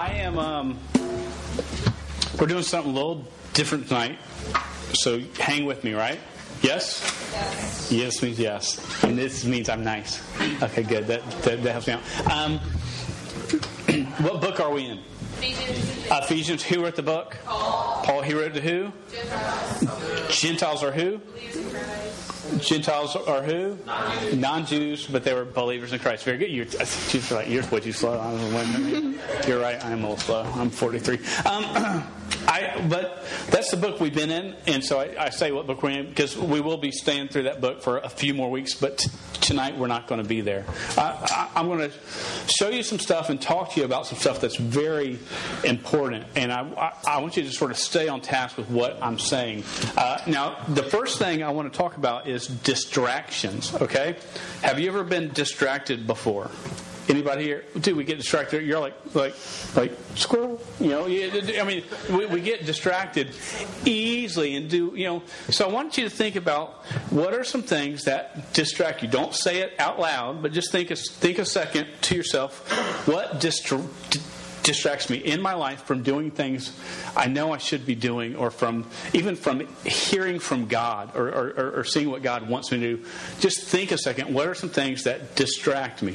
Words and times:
I 0.00 0.12
am. 0.12 0.38
Um, 0.38 0.78
we're 2.40 2.46
doing 2.46 2.62
something 2.62 2.90
a 2.90 2.94
little 2.94 3.22
different 3.52 3.88
tonight, 3.88 4.18
so 4.94 5.20
hang 5.38 5.66
with 5.66 5.84
me, 5.84 5.92
right? 5.92 6.18
Yes. 6.62 7.02
Yes, 7.34 7.92
yes 7.92 8.22
means 8.22 8.38
yes, 8.38 9.04
and 9.04 9.18
this 9.18 9.44
means 9.44 9.68
I'm 9.68 9.84
nice. 9.84 10.22
Okay, 10.62 10.84
good. 10.84 11.06
That 11.06 11.30
that, 11.42 11.62
that 11.62 11.72
helps 11.72 11.86
me 11.86 11.92
out. 11.92 12.32
Um, 12.32 12.58
what 14.24 14.40
book 14.40 14.58
are 14.58 14.72
we 14.72 14.86
in? 14.86 15.00
Ephesians. 15.36 16.06
Ephesians. 16.10 16.62
Who 16.62 16.82
wrote 16.82 16.96
the 16.96 17.02
book? 17.02 17.36
Paul. 17.44 18.02
Paul. 18.02 18.22
He 18.22 18.32
wrote 18.32 18.54
to 18.54 18.60
who? 18.62 18.92
Gentiles. 19.12 20.40
Gentiles 20.40 20.82
are 20.82 20.92
who? 20.92 21.20
Gentiles 22.58 23.16
are 23.16 23.42
who? 23.42 23.78
Non 24.34 24.66
Jews, 24.66 25.06
but 25.06 25.24
they 25.24 25.34
were 25.34 25.44
believers 25.44 25.92
in 25.92 25.98
Christ. 25.98 26.24
Very 26.24 26.38
good. 26.38 26.50
You're, 26.50 26.66
you're, 26.66 27.22
right. 27.30 27.48
you're 27.48 27.66
way 27.66 27.80
too 27.80 27.92
slow. 27.92 28.14
You're 29.46 29.60
right. 29.60 29.84
I'm 29.84 30.00
little 30.00 30.16
slow. 30.16 30.42
I'm 30.42 30.70
43. 30.70 31.18
Um, 31.46 32.04
I, 32.46 32.84
but 32.88 33.24
that's 33.50 33.70
the 33.70 33.76
book 33.76 34.00
we've 34.00 34.14
been 34.14 34.30
in, 34.30 34.56
and 34.66 34.84
so 34.84 34.98
I, 34.98 35.26
I, 35.26 35.30
say 35.30 35.52
what 35.52 35.66
book 35.66 35.82
we're 35.82 35.90
in 35.90 36.08
because 36.08 36.36
we 36.36 36.60
will 36.60 36.78
be 36.78 36.90
staying 36.90 37.28
through 37.28 37.44
that 37.44 37.60
book 37.60 37.82
for 37.82 37.98
a 37.98 38.08
few 38.08 38.34
more 38.34 38.50
weeks. 38.50 38.74
But 38.74 38.98
t- 38.98 39.10
tonight 39.40 39.76
we're 39.76 39.88
not 39.88 40.06
going 40.06 40.22
to 40.22 40.28
be 40.28 40.40
there. 40.40 40.64
I, 40.96 41.50
am 41.54 41.66
going 41.68 41.90
to 41.90 41.96
show 42.48 42.68
you 42.68 42.82
some 42.82 42.98
stuff 42.98 43.30
and 43.30 43.40
talk 43.40 43.74
to 43.74 43.80
you 43.80 43.86
about 43.86 44.06
some 44.06 44.18
stuff 44.18 44.40
that's 44.40 44.56
very 44.56 45.18
important, 45.64 46.24
and 46.34 46.52
I, 46.52 46.94
I 47.06 47.20
want 47.20 47.36
you 47.36 47.44
to 47.44 47.52
sort 47.52 47.70
of 47.70 47.78
stay 47.78 48.08
on 48.08 48.20
task 48.20 48.56
with 48.56 48.70
what 48.70 48.98
I'm 49.02 49.18
saying. 49.18 49.64
Uh, 49.96 50.20
now, 50.26 50.64
the 50.68 50.82
first 50.82 51.18
thing 51.18 51.42
I 51.42 51.50
want 51.50 51.72
to 51.72 51.76
talk 51.76 51.96
about 51.96 52.26
is 52.26 52.39
distractions. 52.46 53.74
Okay, 53.74 54.16
have 54.62 54.78
you 54.78 54.88
ever 54.88 55.04
been 55.04 55.30
distracted 55.32 56.06
before? 56.06 56.50
Anybody 57.08 57.42
here? 57.42 57.64
Do 57.80 57.96
we 57.96 58.04
get 58.04 58.18
distracted? 58.18 58.64
You're 58.64 58.78
like, 58.78 58.94
like, 59.14 59.34
like 59.74 59.92
squirrel. 60.14 60.60
You 60.78 60.90
know, 60.90 61.06
I 61.06 61.64
mean, 61.64 61.82
we, 62.08 62.26
we, 62.26 62.40
get 62.40 62.66
distracted 62.66 63.34
easily 63.84 64.54
and 64.54 64.70
do, 64.70 64.92
you 64.94 65.06
know. 65.06 65.22
So 65.48 65.68
I 65.68 65.72
want 65.72 65.98
you 65.98 66.04
to 66.04 66.10
think 66.10 66.36
about 66.36 66.84
what 67.10 67.34
are 67.34 67.42
some 67.42 67.62
things 67.62 68.04
that 68.04 68.52
distract 68.52 69.02
you. 69.02 69.08
Don't 69.08 69.34
say 69.34 69.58
it 69.58 69.72
out 69.80 69.98
loud, 69.98 70.40
but 70.40 70.52
just 70.52 70.70
think 70.70 70.92
a, 70.92 70.96
think 70.96 71.40
a 71.40 71.44
second 71.44 71.88
to 72.02 72.14
yourself. 72.14 72.60
What 73.08 73.40
distra- 73.40 73.88
distracts 74.70 75.10
me 75.10 75.16
in 75.16 75.42
my 75.42 75.54
life 75.54 75.82
from 75.82 76.04
doing 76.04 76.30
things 76.30 76.72
I 77.16 77.26
know 77.26 77.52
I 77.52 77.58
should 77.58 77.84
be 77.84 77.96
doing, 77.96 78.36
or 78.36 78.52
from 78.52 78.86
even 79.12 79.34
from 79.34 79.66
hearing 79.84 80.38
from 80.38 80.68
God 80.68 81.16
or, 81.16 81.28
or, 81.28 81.72
or 81.80 81.84
seeing 81.84 82.08
what 82.08 82.22
God 82.22 82.48
wants 82.48 82.70
me 82.70 82.78
to 82.78 82.96
do. 82.96 83.04
Just 83.40 83.62
think 83.64 83.90
a 83.90 83.98
second. 83.98 84.32
What 84.32 84.46
are 84.46 84.54
some 84.54 84.70
things 84.70 85.02
that 85.04 85.34
distract 85.34 86.02
me? 86.02 86.14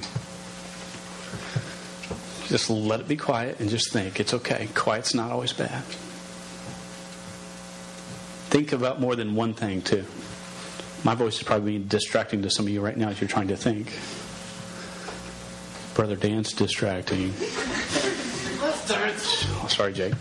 Just 2.48 2.70
let 2.70 3.02
it 3.02 3.10
be 3.10 3.18
quiet 3.18 3.60
and 3.60 3.70
just 3.70 3.92
think. 3.92 4.22
It's 4.22 4.34
okay. 4.34 4.70
Quiet's 4.74 5.14
not 5.14 5.32
always 5.32 5.52
bad. 5.52 5.84
Think 8.52 8.72
about 8.72 9.02
more 9.02 9.18
than 9.18 9.36
one 9.36 9.54
thing, 9.54 9.82
too. 9.82 10.06
My 11.04 11.14
voice 11.14 11.36
is 11.38 11.44
probably 11.44 11.78
distracting 11.78 12.44
to 12.44 12.50
some 12.50 12.68
of 12.68 12.72
you 12.72 12.80
right 12.80 12.96
now 12.96 13.10
as 13.10 13.20
you're 13.20 13.28
trying 13.28 13.50
to 13.50 13.58
think. 13.58 13.92
Brother 15.96 16.16
Dan's 16.16 16.54
distracting. 16.54 17.34
Sorry, 19.76 19.92
Jake. 19.92 20.14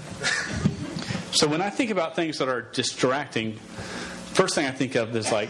So 1.30 1.47
when 1.47 1.62
I 1.62 1.70
think 1.70 1.91
about 1.91 2.16
things 2.16 2.38
that 2.38 2.48
are 2.48 2.62
distracting, 2.62 3.55
first 4.33 4.56
thing 4.56 4.66
I 4.66 4.72
think 4.72 4.96
of 4.96 5.14
is 5.14 5.30
like 5.30 5.48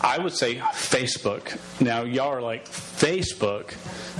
I 0.00 0.18
would 0.18 0.32
say 0.32 0.56
Facebook. 0.56 1.56
Now, 1.80 2.02
y'all 2.02 2.28
are 2.32 2.42
like, 2.42 2.68
Facebook? 2.68 3.74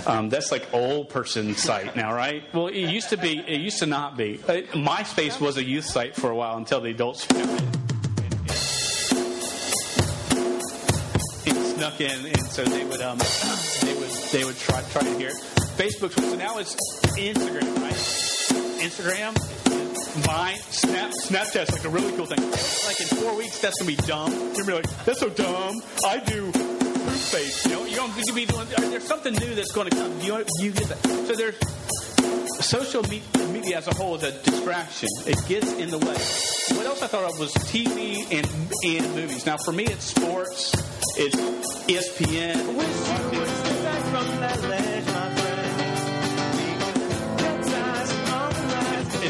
Um, 0.06 0.28
that's 0.28 0.52
like 0.52 0.72
old 0.72 1.08
person 1.08 1.56
site 1.56 1.96
now, 1.96 2.14
right? 2.14 2.44
Well, 2.54 2.68
it 2.68 2.78
used 2.78 3.10
to 3.10 3.16
be, 3.16 3.38
it 3.38 3.60
used 3.60 3.80
to 3.80 3.86
not 3.86 4.16
be. 4.16 4.40
Uh, 4.46 4.62
MySpace 4.72 5.40
was 5.40 5.56
a 5.56 5.64
youth 5.64 5.84
site 5.86 6.14
for 6.14 6.30
a 6.30 6.36
while 6.36 6.56
until 6.56 6.80
the 6.80 6.90
adults 6.90 7.26
snuck 11.78 12.00
in, 12.00 12.26
and 12.26 12.46
so 12.46 12.64
they 12.64 12.84
would, 12.84 13.00
um, 13.02 13.18
they 13.82 13.94
would, 13.94 14.10
they 14.32 14.44
would 14.44 14.56
try, 14.56 14.80
try 14.90 15.02
to 15.02 15.18
hear 15.18 15.28
it. 15.28 15.36
Facebook, 15.76 16.12
so 16.12 16.36
now 16.36 16.58
it's 16.58 16.74
Instagram, 17.16 17.80
right? 17.82 18.27
Instagram, 18.78 19.34
Vine, 20.24 20.58
Snap, 20.70 21.10
Snapchat's 21.10 21.72
like 21.72 21.84
a 21.84 21.88
really 21.88 22.12
cool 22.16 22.26
thing. 22.26 22.40
Like 22.86 23.00
in 23.00 23.06
four 23.18 23.36
weeks, 23.36 23.60
that's 23.60 23.78
gonna 23.78 23.90
be 23.90 23.96
dumb. 23.96 24.32
You're 24.32 24.64
gonna 24.64 24.66
be 24.66 24.72
like, 24.72 25.04
that's 25.04 25.20
so 25.20 25.28
dumb. 25.28 25.82
I 26.04 26.18
do 26.18 26.52
face. 26.52 27.66
You 27.66 27.72
know, 27.72 27.84
you 27.84 27.96
don't 27.96 28.14
you 28.16 28.34
be 28.34 28.46
doing. 28.46 28.66
There's 28.68 29.04
something 29.04 29.34
new 29.34 29.54
that's 29.54 29.72
to 29.72 29.96
come. 29.96 30.20
You 30.20 30.44
you 30.60 30.72
get 30.72 30.88
that. 30.88 31.02
So 31.26 31.34
there's 31.34 31.58
social 32.64 33.02
media 33.02 33.78
as 33.78 33.88
a 33.88 33.94
whole 33.94 34.14
is 34.16 34.22
a 34.22 34.32
distraction. 34.42 35.08
It 35.26 35.38
gets 35.46 35.72
in 35.74 35.90
the 35.90 35.98
way. 35.98 36.76
What 36.76 36.86
else 36.86 37.02
I 37.02 37.06
thought 37.06 37.32
of 37.32 37.38
was 37.38 37.52
TV 37.54 38.24
and 38.32 38.46
and 38.84 39.14
movies. 39.14 39.46
Now 39.46 39.56
for 39.64 39.72
me, 39.72 39.84
it's 39.84 40.04
sports. 40.04 40.72
It's 41.16 41.36
ESPN. 41.86 42.68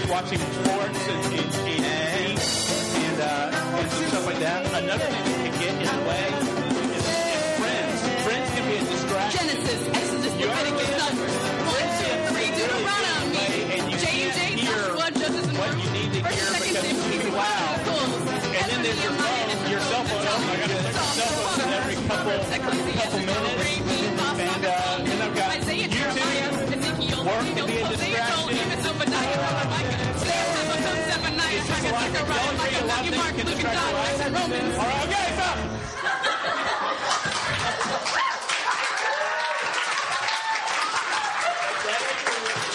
Watching 0.09 0.39
sports 0.39 1.09
and, 1.09 1.25
and, 1.37 1.55
and, 1.69 2.39
and, 2.41 3.21
uh, 3.21 3.77
and 3.77 3.91
stuff 4.09 4.25
like 4.27 4.39
that. 4.41 4.65
Another 4.83 5.05
thing 5.05 5.25
that 5.25 5.39
can 5.45 5.55
get 5.61 5.75
in 5.77 5.85
the 5.85 6.05
way 6.09 6.25
is, 6.33 6.49
is 6.97 7.07
friends. 7.61 7.99
Friends 8.25 8.49
can 8.57 8.65
be 8.69 8.77
a 8.77 8.85
distraction. 8.89 9.37
Genesis, 9.37 9.81
Exodus, 9.89 10.35
Leviticus, 10.41 10.91
Numbers. 10.97 11.37
One, 11.69 11.89
two, 12.01 12.15
three, 12.33 12.49
Deuteronomy. 12.57 13.47
And 13.69 13.85
you 13.93 13.99
can't 14.01 14.33
hear 14.57 14.97
what 14.97 15.13
you 15.77 15.91
need 15.93 16.11
to 16.17 16.21
hear 16.25 16.49
because 16.57 16.89
too 16.89 17.33
loud. 17.37 17.77
And 18.49 18.67
then 18.73 18.81
there's 18.83 19.03
your 19.05 19.13
phone, 19.13 19.71
your 19.71 19.81
cell 19.81 20.05
phone. 20.09 20.25
Oh 20.25 20.41
my 20.49 20.57
God, 20.57 20.71
your 20.73 20.93
cell 21.21 21.33
phone 21.37 21.69
every 21.69 21.97
couple, 22.09 22.33
couple 22.49 23.19
minutes. 23.29 23.68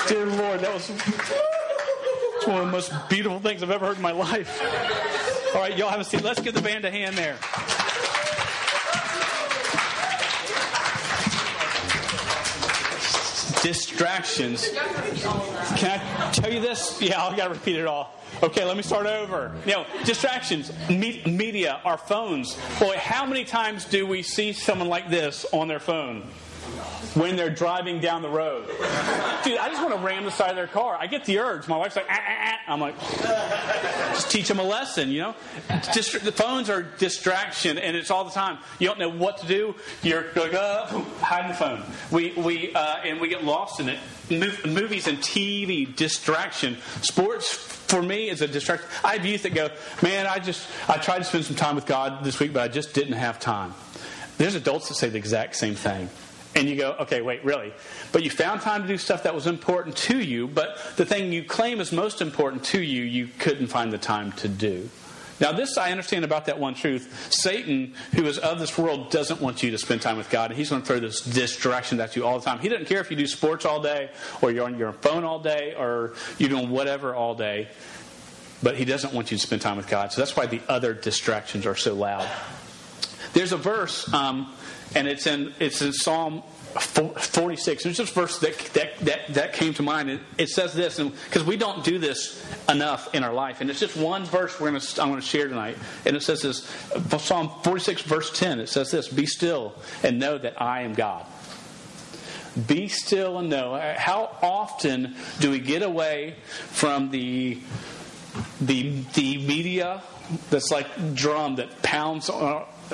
Dear 0.07 0.25
Lord, 0.25 0.59
that 0.59 0.73
was 0.73 0.89
one 2.45 2.59
of 2.59 2.65
the 2.65 2.71
most 2.71 2.91
beautiful 3.09 3.39
things 3.39 3.63
I've 3.63 3.71
ever 3.71 3.87
heard 3.87 3.95
in 3.95 4.01
my 4.01 4.11
life. 4.11 4.61
All 5.55 5.61
right, 5.61 5.77
y'all 5.77 5.89
have 5.89 6.01
a 6.01 6.03
seat. 6.03 6.23
Let's 6.23 6.41
give 6.41 6.53
the 6.53 6.61
band 6.61 6.83
a 6.85 6.91
hand 6.91 7.15
there. 7.15 7.37
Distractions. 13.63 14.69
Can 15.77 16.01
I 16.01 16.31
tell 16.31 16.51
you 16.51 16.59
this? 16.59 17.01
Yeah, 17.01 17.23
I've 17.23 17.37
got 17.37 17.47
to 17.47 17.53
repeat 17.53 17.77
it 17.77 17.87
all. 17.87 18.13
Okay, 18.43 18.65
let 18.65 18.75
me 18.75 18.83
start 18.83 19.05
over. 19.05 19.53
You 19.65 19.71
know, 19.71 19.85
distractions, 20.03 20.71
me- 20.89 21.23
media, 21.25 21.79
our 21.85 21.97
phones. 21.97 22.57
Boy, 22.77 22.97
how 22.97 23.25
many 23.25 23.45
times 23.45 23.85
do 23.85 24.05
we 24.05 24.21
see 24.21 24.51
someone 24.51 24.89
like 24.89 25.09
this 25.09 25.45
on 25.53 25.69
their 25.69 25.79
phone? 25.79 26.27
When 27.15 27.35
they're 27.35 27.49
driving 27.49 27.99
down 27.99 28.21
the 28.21 28.29
road. 28.29 28.67
Dude, 29.43 29.57
I 29.57 29.69
just 29.69 29.81
want 29.81 29.93
to 29.93 29.99
ram 30.05 30.25
the 30.25 30.31
side 30.31 30.49
of 30.49 30.55
their 30.55 30.67
car. 30.67 30.97
I 30.99 31.07
get 31.07 31.25
the 31.25 31.39
urge. 31.39 31.67
My 31.67 31.77
wife's 31.77 31.95
like, 31.95 32.07
ah, 32.09 32.19
ah, 32.19 32.37
ah. 32.39 32.53
I'm 32.67 32.79
like, 32.79 32.99
just 34.13 34.31
teach 34.31 34.47
them 34.47 34.59
a 34.59 34.63
lesson, 34.63 35.09
you 35.09 35.21
know? 35.21 35.35
The 35.67 36.33
phones 36.35 36.69
are 36.69 36.81
distraction, 36.81 37.77
and 37.77 37.95
it's 37.95 38.09
all 38.09 38.23
the 38.23 38.31
time. 38.31 38.57
You 38.79 38.87
don't 38.87 38.99
know 38.99 39.11
what 39.11 39.39
to 39.39 39.47
do. 39.47 39.75
You're 40.01 40.25
like, 40.35 40.53
uh, 40.53 40.85
hide 41.21 41.49
the 41.49 41.53
phone. 41.53 41.83
We, 42.09 42.31
we, 42.31 42.73
uh, 42.73 42.97
and 43.03 43.19
we 43.19 43.27
get 43.27 43.43
lost 43.43 43.79
in 43.79 43.89
it. 43.89 43.99
movies 44.65 45.07
and 45.07 45.17
TV, 45.19 45.93
distraction. 45.93 46.77
Sports, 47.01 47.53
for 47.53 48.01
me, 48.01 48.29
is 48.29 48.41
a 48.41 48.47
distraction. 48.47 48.87
I 49.03 49.17
have 49.17 49.25
youth 49.25 49.43
that 49.43 49.53
go, 49.53 49.69
man, 50.01 50.25
I 50.25 50.39
just, 50.39 50.67
I 50.87 50.97
tried 50.97 51.19
to 51.19 51.25
spend 51.25 51.45
some 51.45 51.55
time 51.55 51.75
with 51.75 51.85
God 51.85 52.23
this 52.23 52.39
week, 52.39 52.53
but 52.53 52.63
I 52.63 52.69
just 52.69 52.93
didn't 52.93 53.13
have 53.13 53.39
time. 53.39 53.73
There's 54.37 54.55
adults 54.55 54.87
that 54.87 54.95
say 54.95 55.09
the 55.09 55.17
exact 55.17 55.55
same 55.55 55.75
thing. 55.75 56.09
And 56.55 56.69
you 56.69 56.75
go, 56.75 56.95
okay, 56.99 57.21
wait, 57.21 57.43
really? 57.43 57.73
But 58.11 58.23
you 58.23 58.29
found 58.29 58.61
time 58.61 58.83
to 58.83 58.87
do 58.87 58.97
stuff 58.97 59.23
that 59.23 59.33
was 59.33 59.47
important 59.47 59.97
to 59.97 60.19
you, 60.19 60.47
but 60.47 60.77
the 60.97 61.05
thing 61.05 61.31
you 61.31 61.43
claim 61.43 61.81
is 61.81 61.91
most 61.91 62.21
important 62.21 62.63
to 62.65 62.81
you, 62.81 63.03
you 63.03 63.27
couldn't 63.39 63.67
find 63.67 63.91
the 63.91 63.97
time 63.97 64.31
to 64.33 64.47
do. 64.47 64.89
Now, 65.39 65.51
this 65.51 65.77
I 65.77 65.91
understand 65.91 66.23
about 66.23 66.45
that 66.45 66.59
one 66.59 66.75
truth. 66.75 67.33
Satan, 67.33 67.95
who 68.13 68.25
is 68.25 68.37
of 68.37 68.59
this 68.59 68.77
world, 68.77 69.09
doesn't 69.09 69.41
want 69.41 69.63
you 69.63 69.71
to 69.71 69.77
spend 69.77 70.01
time 70.01 70.17
with 70.17 70.29
God, 70.29 70.51
and 70.51 70.57
he's 70.57 70.69
going 70.69 70.81
to 70.81 70.87
throw 70.87 70.99
this 70.99 71.21
distraction 71.21 71.99
at 71.99 72.15
you 72.15 72.25
all 72.25 72.39
the 72.39 72.45
time. 72.45 72.59
He 72.59 72.69
doesn't 72.69 72.85
care 72.85 73.01
if 73.01 73.09
you 73.09 73.17
do 73.17 73.27
sports 73.27 73.65
all 73.65 73.81
day, 73.81 74.11
or 74.41 74.51
you're 74.51 74.65
on 74.65 74.77
your 74.77 74.93
phone 74.93 75.23
all 75.23 75.39
day, 75.39 75.73
or 75.75 76.13
you're 76.37 76.49
doing 76.49 76.69
whatever 76.69 77.15
all 77.15 77.33
day, 77.33 77.67
but 78.61 78.77
he 78.77 78.85
doesn't 78.85 79.13
want 79.13 79.31
you 79.31 79.37
to 79.37 79.43
spend 79.43 79.61
time 79.61 79.75
with 79.75 79.87
God. 79.87 80.11
So 80.11 80.21
that's 80.21 80.35
why 80.37 80.45
the 80.45 80.61
other 80.69 80.93
distractions 80.93 81.65
are 81.65 81.75
so 81.75 81.95
loud. 81.95 82.29
There's 83.33 83.51
a 83.51 83.57
verse. 83.57 84.11
Um, 84.13 84.53
and 84.95 85.07
it's 85.07 85.25
in 85.25 85.53
it's 85.59 85.81
in 85.81 85.91
Psalm 85.91 86.43
46. 86.73 87.83
There's 87.83 87.99
a 87.99 88.05
verse 88.05 88.39
that, 88.39 88.57
that, 88.73 88.97
that, 88.99 89.33
that 89.33 89.53
came 89.53 89.73
to 89.75 89.83
mind. 89.83 90.09
It, 90.09 90.19
it 90.37 90.49
says 90.49 90.73
this, 90.73 90.99
because 90.99 91.43
we 91.43 91.55
don't 91.57 91.83
do 91.83 91.99
this 91.99 92.43
enough 92.67 93.13
in 93.13 93.23
our 93.23 93.33
life. 93.33 93.61
And 93.61 93.69
it's 93.69 93.79
just 93.79 93.95
one 93.95 94.25
verse 94.25 94.59
we're 94.59 94.71
gonna, 94.71 94.83
I'm 94.99 95.09
going 95.09 95.21
to 95.21 95.25
share 95.25 95.47
tonight. 95.47 95.77
And 96.05 96.15
it 96.15 96.23
says 96.23 96.41
this 96.41 96.63
Psalm 97.19 97.51
46, 97.63 98.01
verse 98.03 98.37
10. 98.37 98.59
It 98.59 98.69
says 98.69 98.91
this 98.91 99.07
Be 99.07 99.25
still 99.25 99.75
and 100.01 100.19
know 100.19 100.37
that 100.37 100.61
I 100.61 100.81
am 100.81 100.93
God. 100.93 101.25
Be 102.67 102.87
still 102.87 103.39
and 103.39 103.49
know. 103.49 103.79
How 103.97 104.35
often 104.41 105.15
do 105.39 105.51
we 105.51 105.59
get 105.59 105.81
away 105.81 106.35
from 106.47 107.09
the, 107.09 107.59
the, 108.61 109.01
the 109.13 109.37
media 109.45 110.03
that's 110.49 110.71
like 110.71 111.15
drum 111.15 111.55
that 111.57 111.81
pounds 111.81 112.29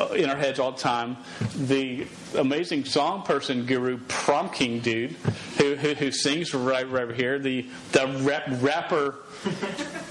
in 0.07 0.29
our 0.29 0.35
heads 0.35 0.59
all 0.59 0.71
the 0.71 0.79
time. 0.79 1.17
The 1.55 2.07
amazing 2.37 2.85
song 2.85 3.23
person 3.23 3.65
guru 3.65 3.97
prom 4.07 4.49
king 4.49 4.79
dude 4.79 5.11
who, 5.57 5.75
who, 5.75 5.93
who 5.93 6.11
sings 6.11 6.53
right, 6.53 6.89
right 6.89 7.03
over 7.03 7.13
here. 7.13 7.39
The 7.39 7.67
the 7.91 8.07
rap, 8.21 8.43
rapper 8.61 9.15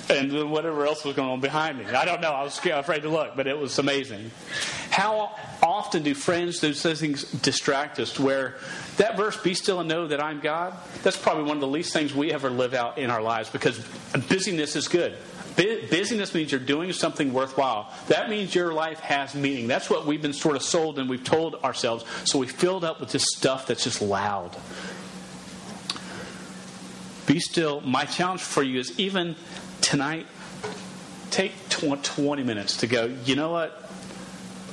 and 0.08 0.50
whatever 0.50 0.86
else 0.86 1.04
was 1.04 1.14
going 1.16 1.28
on 1.28 1.40
behind 1.40 1.78
me. 1.78 1.84
I 1.84 2.04
don't 2.04 2.20
know. 2.20 2.32
I 2.32 2.42
was 2.44 2.54
scared, 2.54 2.78
afraid 2.78 3.02
to 3.02 3.08
look, 3.08 3.36
but 3.36 3.46
it 3.46 3.58
was 3.58 3.78
amazing. 3.78 4.30
How 4.90 5.34
often 5.62 6.02
do 6.02 6.14
friends, 6.14 6.60
those 6.60 6.82
things 6.82 7.24
distract 7.24 8.00
us? 8.00 8.18
Where 8.18 8.56
that 8.96 9.16
verse, 9.16 9.36
"Be 9.36 9.54
still 9.54 9.80
and 9.80 9.88
know 9.88 10.08
that 10.08 10.22
I'm 10.22 10.40
God," 10.40 10.74
that's 11.02 11.16
probably 11.16 11.44
one 11.44 11.56
of 11.56 11.60
the 11.60 11.68
least 11.68 11.92
things 11.92 12.14
we 12.14 12.32
ever 12.32 12.50
live 12.50 12.74
out 12.74 12.98
in 12.98 13.10
our 13.10 13.22
lives 13.22 13.50
because 13.50 13.78
busyness 14.28 14.76
is 14.76 14.88
good. 14.88 15.16
Busyness 15.58 16.34
means 16.34 16.52
you're 16.52 16.60
doing 16.60 16.92
something 16.92 17.32
worthwhile. 17.32 17.92
That 18.06 18.30
means 18.30 18.54
your 18.54 18.72
life 18.72 19.00
has 19.00 19.34
meaning. 19.34 19.66
That's 19.66 19.90
what 19.90 20.06
we've 20.06 20.22
been 20.22 20.32
sort 20.32 20.54
of 20.54 20.62
sold 20.62 21.00
and 21.00 21.10
we've 21.10 21.24
told 21.24 21.56
ourselves. 21.56 22.04
So 22.22 22.38
we 22.38 22.46
filled 22.46 22.84
up 22.84 23.00
with 23.00 23.10
this 23.10 23.26
stuff 23.36 23.66
that's 23.66 23.82
just 23.82 24.00
loud. 24.00 24.56
Be 27.26 27.40
still. 27.40 27.80
My 27.80 28.04
challenge 28.04 28.40
for 28.40 28.62
you 28.62 28.78
is 28.78 28.98
even 29.00 29.34
tonight, 29.80 30.28
take 31.30 31.52
20 31.70 32.44
minutes 32.44 32.76
to 32.78 32.86
go, 32.86 33.06
you 33.24 33.34
know 33.34 33.50
what? 33.50 33.90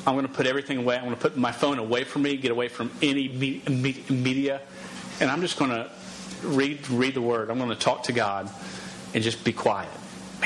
I'm 0.05 0.13
going 0.13 0.27
to 0.27 0.31
put 0.33 0.45
everything 0.45 0.77
away. 0.77 0.97
I'm 0.97 1.05
going 1.05 1.15
to 1.15 1.21
put 1.21 1.35
my 1.35 1.51
phone 1.51 1.79
away 1.79 2.03
from 2.03 2.21
me, 2.21 2.37
get 2.37 2.51
away 2.51 2.67
from 2.67 2.91
any 3.01 3.27
media, 3.27 4.61
and 5.19 5.31
I'm 5.31 5.41
just 5.41 5.57
going 5.57 5.71
to 5.71 5.89
read 6.43 6.87
read 6.91 7.15
the 7.15 7.23
Word. 7.23 7.49
I'm 7.49 7.57
going 7.57 7.71
to 7.71 7.75
talk 7.75 8.03
to 8.03 8.11
God 8.11 8.51
and 9.15 9.23
just 9.23 9.43
be 9.43 9.51
quiet 9.51 9.89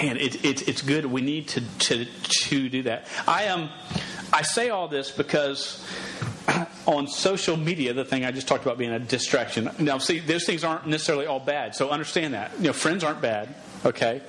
man, 0.01 0.18
it, 0.18 0.44
it, 0.46 0.68
it's 0.68 0.81
good. 0.81 1.06
We 1.06 1.22
need 1.22 1.50
to, 1.50 1.62
to, 1.62 2.06
to 2.06 2.69
do 2.69 2.84
that. 2.84 3.06
I 3.28 3.48
Um, 3.48 3.69
I 4.31 4.44
say 4.44 4.69
all 4.69 4.88
this 4.88 5.10
because 5.12 5.84
on 6.86 7.07
social 7.07 7.57
media, 7.57 7.94
the 7.94 8.06
thing 8.06 8.25
I 8.25 8.31
just 8.31 8.48
talked 8.48 8.63
about 8.63 8.78
being 8.78 8.92
a 8.92 9.00
distraction. 9.00 9.69
Now, 9.80 9.98
see, 9.98 10.19
those 10.19 10.46
things 10.46 10.63
aren't 10.63 10.86
necessarily 10.86 11.25
all 11.25 11.40
bad. 11.40 11.75
So 11.75 11.90
understand 11.90 12.34
that. 12.34 12.51
You 12.60 12.66
know, 12.66 12.74
friends 12.74 13.04
aren't 13.04 13.22
bad. 13.22 13.50
Okay, 13.86 14.22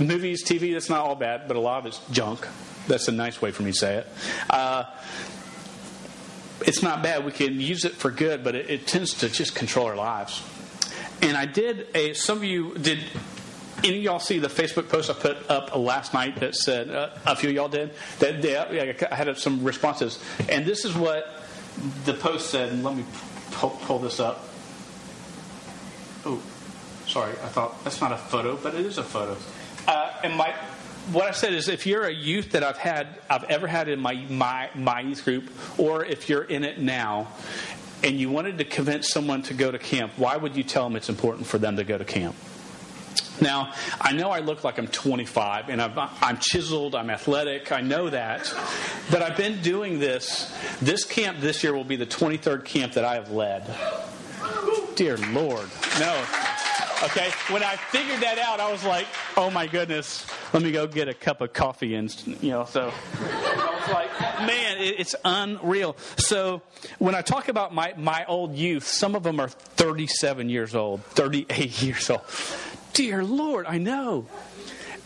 movies, 0.00 0.44
TV, 0.44 0.72
that's 0.72 0.90
not 0.90 1.00
all 1.00 1.14
bad, 1.14 1.48
but 1.48 1.56
a 1.56 1.60
lot 1.60 1.78
of 1.78 1.86
it's 1.86 2.00
junk. 2.10 2.46
That's 2.88 3.08
a 3.08 3.12
nice 3.12 3.40
way 3.40 3.52
for 3.52 3.62
me 3.62 3.72
to 3.72 3.78
say 3.78 3.96
it. 3.96 4.06
Uh, 4.50 4.84
it's 6.62 6.82
not 6.82 7.02
bad. 7.02 7.24
We 7.24 7.32
can 7.32 7.60
use 7.60 7.84
it 7.84 7.92
for 7.92 8.10
good, 8.10 8.42
but 8.42 8.54
it, 8.54 8.68
it 8.68 8.86
tends 8.86 9.14
to 9.14 9.28
just 9.28 9.54
control 9.54 9.86
our 9.86 9.96
lives. 9.96 10.42
And 11.22 11.36
I 11.36 11.46
did 11.46 11.86
a. 11.94 12.12
Some 12.14 12.38
of 12.38 12.44
you 12.44 12.74
did 12.74 12.98
any 13.84 13.98
of 13.98 14.02
y'all 14.02 14.18
see 14.18 14.38
the 14.38 14.48
Facebook 14.48 14.88
post 14.88 15.10
I 15.10 15.14
put 15.14 15.50
up 15.50 15.76
last 15.76 16.14
night 16.14 16.36
that 16.40 16.54
said 16.54 16.90
uh, 16.90 17.10
a 17.26 17.36
few 17.36 17.50
of 17.50 17.54
y'all 17.54 17.68
did 17.68 17.90
that 18.18 18.42
they, 18.42 18.56
I 18.56 19.14
had 19.14 19.36
some 19.38 19.64
responses, 19.64 20.18
and 20.48 20.64
this 20.64 20.84
is 20.84 20.94
what 20.94 21.42
the 22.04 22.14
post 22.14 22.50
said. 22.50 22.72
And 22.72 22.84
let 22.84 22.96
me 22.96 23.04
pull, 23.52 23.70
pull 23.70 23.98
this 23.98 24.20
up. 24.20 24.48
Oh, 26.24 26.42
sorry, 27.06 27.32
I 27.32 27.48
thought 27.48 27.82
that's 27.84 28.00
not 28.00 28.12
a 28.12 28.16
photo, 28.16 28.56
but 28.56 28.74
it 28.74 28.84
is 28.84 28.98
a 28.98 29.04
photo. 29.04 29.36
Uh, 29.86 30.12
and 30.22 30.34
my 30.34 30.54
what 31.12 31.26
I 31.26 31.30
said 31.30 31.54
is, 31.54 31.68
if 31.68 31.86
you're 31.86 32.04
a 32.04 32.12
youth 32.12 32.52
that 32.52 32.62
I've 32.62 32.76
had, 32.76 33.06
I've 33.30 33.44
ever 33.44 33.66
had 33.66 33.88
in 33.88 34.00
my 34.00 34.14
my 34.28 34.70
my 34.74 35.00
youth 35.00 35.24
group, 35.24 35.50
or 35.78 36.04
if 36.04 36.28
you're 36.28 36.44
in 36.44 36.64
it 36.64 36.78
now, 36.78 37.28
and 38.02 38.18
you 38.18 38.30
wanted 38.30 38.58
to 38.58 38.64
convince 38.64 39.08
someone 39.08 39.42
to 39.44 39.54
go 39.54 39.70
to 39.70 39.78
camp, 39.78 40.12
why 40.16 40.36
would 40.36 40.56
you 40.56 40.64
tell 40.64 40.84
them 40.84 40.96
it's 40.96 41.08
important 41.08 41.46
for 41.46 41.58
them 41.58 41.76
to 41.76 41.84
go 41.84 41.96
to 41.96 42.04
camp? 42.04 42.34
Now, 43.40 43.72
I 44.00 44.12
know 44.12 44.30
I 44.30 44.40
look 44.40 44.64
like 44.64 44.78
I'm 44.78 44.88
25 44.88 45.68
and 45.68 45.80
i 45.80 46.10
am 46.22 46.38
chiseled, 46.38 46.94
I'm 46.94 47.10
athletic, 47.10 47.72
I 47.72 47.80
know 47.80 48.10
that. 48.10 48.52
But 49.10 49.22
I've 49.22 49.36
been 49.36 49.62
doing 49.62 49.98
this. 49.98 50.52
This 50.80 51.04
camp 51.04 51.40
this 51.40 51.62
year 51.62 51.74
will 51.74 51.84
be 51.84 51.96
the 51.96 52.06
23rd 52.06 52.64
camp 52.64 52.94
that 52.94 53.04
I 53.04 53.14
have 53.14 53.30
led. 53.30 53.64
Dear 54.96 55.16
Lord. 55.18 55.68
No. 55.98 56.24
Okay? 57.04 57.30
When 57.50 57.62
I 57.62 57.76
figured 57.76 58.20
that 58.20 58.38
out, 58.38 58.58
I 58.58 58.70
was 58.72 58.84
like, 58.84 59.06
oh 59.36 59.50
my 59.50 59.68
goodness, 59.68 60.26
let 60.52 60.62
me 60.62 60.72
go 60.72 60.86
get 60.86 61.08
a 61.08 61.14
cup 61.14 61.40
of 61.40 61.52
coffee 61.52 61.94
and, 61.94 62.12
you 62.42 62.50
know, 62.50 62.64
so. 62.64 62.92
I 63.20 63.80
was 63.80 63.94
like, 63.94 64.46
man, 64.46 64.78
it's 64.78 65.14
unreal. 65.24 65.96
So 66.16 66.62
when 66.98 67.14
I 67.14 67.22
talk 67.22 67.48
about 67.48 67.72
my, 67.72 67.94
my 67.96 68.24
old 68.26 68.56
youth, 68.56 68.86
some 68.86 69.14
of 69.14 69.22
them 69.22 69.38
are 69.38 69.48
37 69.48 70.48
years 70.48 70.74
old, 70.74 71.04
38 71.04 71.82
years 71.82 72.10
old. 72.10 72.22
Dear 72.98 73.22
Lord, 73.22 73.64
I 73.68 73.78
know. 73.78 74.26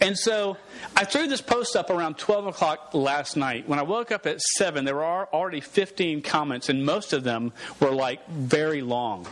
And 0.00 0.16
so 0.16 0.56
I 0.96 1.04
threw 1.04 1.26
this 1.26 1.42
post 1.42 1.76
up 1.76 1.90
around 1.90 2.16
12 2.16 2.46
o'clock 2.46 2.94
last 2.94 3.36
night. 3.36 3.68
When 3.68 3.78
I 3.78 3.82
woke 3.82 4.10
up 4.10 4.26
at 4.26 4.40
7, 4.40 4.86
there 4.86 4.94
were 4.94 5.04
already 5.04 5.60
15 5.60 6.22
comments, 6.22 6.70
and 6.70 6.86
most 6.86 7.12
of 7.12 7.22
them 7.22 7.52
were 7.80 7.90
like 7.90 8.26
very 8.30 8.80
long. 8.80 9.26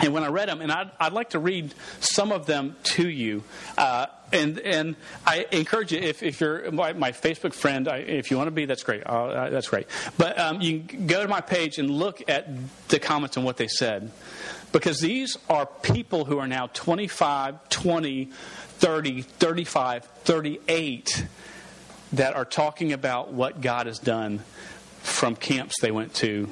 And 0.00 0.14
when 0.14 0.22
I 0.22 0.28
read 0.28 0.48
them, 0.48 0.62
and 0.62 0.72
I'd, 0.72 0.90
I'd 0.98 1.12
like 1.12 1.30
to 1.30 1.38
read 1.38 1.74
some 2.00 2.32
of 2.32 2.46
them 2.46 2.76
to 2.94 3.06
you. 3.06 3.44
Uh, 3.76 4.06
and 4.32 4.58
and 4.60 4.96
I 5.26 5.46
encourage 5.50 5.92
you, 5.92 5.98
if, 5.98 6.22
if 6.22 6.40
you're 6.40 6.70
my, 6.70 6.92
my 6.92 7.12
Facebook 7.12 7.52
friend, 7.52 7.88
I, 7.88 7.98
if 7.98 8.30
you 8.30 8.36
want 8.36 8.48
to 8.48 8.52
be, 8.52 8.64
that's 8.64 8.82
great. 8.82 9.02
Uh, 9.04 9.50
that's 9.50 9.68
great. 9.68 9.86
But 10.16 10.38
um, 10.38 10.60
you 10.60 10.80
can 10.80 11.06
go 11.06 11.22
to 11.22 11.28
my 11.28 11.40
page 11.40 11.78
and 11.78 11.90
look 11.90 12.22
at 12.28 12.48
the 12.88 12.98
comments 12.98 13.36
and 13.36 13.44
what 13.44 13.56
they 13.56 13.68
said. 13.68 14.10
Because 14.72 15.00
these 15.00 15.36
are 15.48 15.66
people 15.66 16.24
who 16.24 16.38
are 16.38 16.46
now 16.46 16.68
25, 16.68 17.68
20, 17.68 18.24
30, 18.26 19.22
35, 19.22 20.04
38 20.04 21.26
that 22.12 22.34
are 22.34 22.44
talking 22.44 22.92
about 22.92 23.32
what 23.32 23.60
God 23.60 23.86
has 23.86 23.98
done 23.98 24.42
from 25.02 25.34
camps 25.34 25.80
they 25.80 25.90
went 25.90 26.14
to 26.14 26.48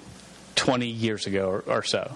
20 0.57 0.87
years 0.87 1.27
ago 1.27 1.49
or, 1.49 1.61
or 1.67 1.83
so. 1.83 2.13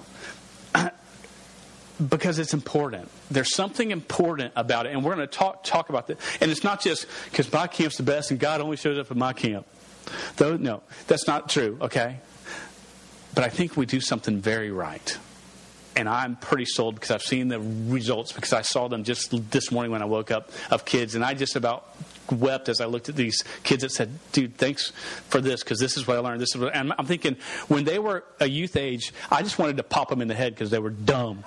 Because 2.09 2.39
it's 2.39 2.55
important. 2.55 3.09
There's 3.31 3.55
something 3.55 3.91
important 3.91 4.53
about 4.57 4.87
it, 4.87 4.93
and 4.93 5.05
we're 5.05 5.15
going 5.15 5.27
to 5.27 5.33
talk 5.33 5.65
talk 5.65 5.89
about 5.89 6.07
that. 6.09 6.19
And 6.41 6.51
it's 6.51 6.65
not 6.65 6.83
just 6.83 7.07
because 7.31 7.53
my 7.53 7.67
camp's 7.67 7.97
the 7.97 8.03
best 8.03 8.31
and 8.31 8.41
God 8.41 8.61
only 8.61 8.77
shows 8.77 8.99
up 8.99 9.11
at 9.11 9.17
my 9.17 9.33
camp. 9.33 9.67
Though 10.37 10.57
no, 10.57 10.83
that's 11.07 11.27
not 11.27 11.49
true. 11.49 11.79
Okay, 11.81 12.19
but 13.35 13.45
I 13.45 13.49
think 13.49 13.77
we 13.77 13.87
do 13.87 14.01
something 14.01 14.39
very 14.39 14.71
right 14.71 15.19
and 15.97 16.09
I'm 16.09 16.37
pretty 16.37 16.65
sold 16.65 16.95
because 16.95 17.11
I've 17.11 17.23
seen 17.23 17.49
the 17.49 17.61
results 17.61 18.33
because 18.33 18.53
I 18.53 18.63
saw 18.63 18.89
them 18.89 19.05
just 19.05 19.51
this 19.51 19.71
morning 19.71 19.93
when 19.93 20.03
I 20.03 20.07
woke 20.07 20.31
up 20.31 20.51
of 20.71 20.85
kids, 20.85 21.15
and 21.15 21.25
I 21.25 21.35
just 21.35 21.57
about 21.57 21.97
wept 22.31 22.69
as 22.69 22.81
I 22.81 22.87
looked 22.87 23.09
at 23.09 23.17
these 23.17 23.43
kids 23.63 23.83
that 23.83 23.91
said, 23.91 24.11
"Dude, 24.33 24.57
thanks 24.57 24.93
for 25.29 25.41
this 25.41 25.63
because 25.63 25.79
this 25.79 25.97
is 25.97 26.07
what 26.07 26.17
I 26.17 26.21
learned." 26.21 26.41
This 26.41 26.55
is 26.55 26.59
what, 26.59 26.75
and 26.75 26.93
I'm 26.99 27.07
thinking 27.07 27.37
when 27.69 27.85
they 27.85 27.99
were 27.99 28.25
a 28.41 28.49
youth 28.49 28.77
age, 28.77 29.13
I 29.31 29.43
just 29.43 29.59
wanted 29.59 29.77
to 29.79 29.83
pop 29.83 30.09
them 30.09 30.23
in 30.23 30.29
the 30.29 30.35
head 30.35 30.55
because 30.55 30.71
they 30.71 30.79
were 30.79 30.91
dumb 30.91 31.45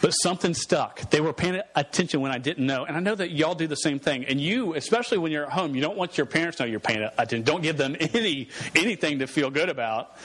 but 0.00 0.10
something 0.10 0.54
stuck. 0.54 1.10
They 1.10 1.20
were 1.20 1.32
paying 1.32 1.60
attention 1.74 2.20
when 2.20 2.30
I 2.30 2.38
didn't 2.38 2.66
know. 2.66 2.84
And 2.84 2.96
I 2.96 3.00
know 3.00 3.14
that 3.14 3.30
y'all 3.30 3.54
do 3.54 3.66
the 3.66 3.76
same 3.76 3.98
thing. 3.98 4.24
And 4.24 4.40
you, 4.40 4.74
especially 4.74 5.18
when 5.18 5.32
you're 5.32 5.46
at 5.46 5.52
home, 5.52 5.74
you 5.74 5.80
don't 5.80 5.96
want 5.96 6.16
your 6.16 6.26
parents 6.26 6.58
to 6.58 6.62
know 6.62 6.70
you're 6.70 6.80
paying 6.80 7.02
attention. 7.02 7.42
Don't 7.42 7.62
give 7.62 7.76
them 7.76 7.96
any 8.00 8.48
anything 8.74 9.18
to 9.18 9.26
feel 9.26 9.50
good 9.50 9.68
about. 9.68 10.16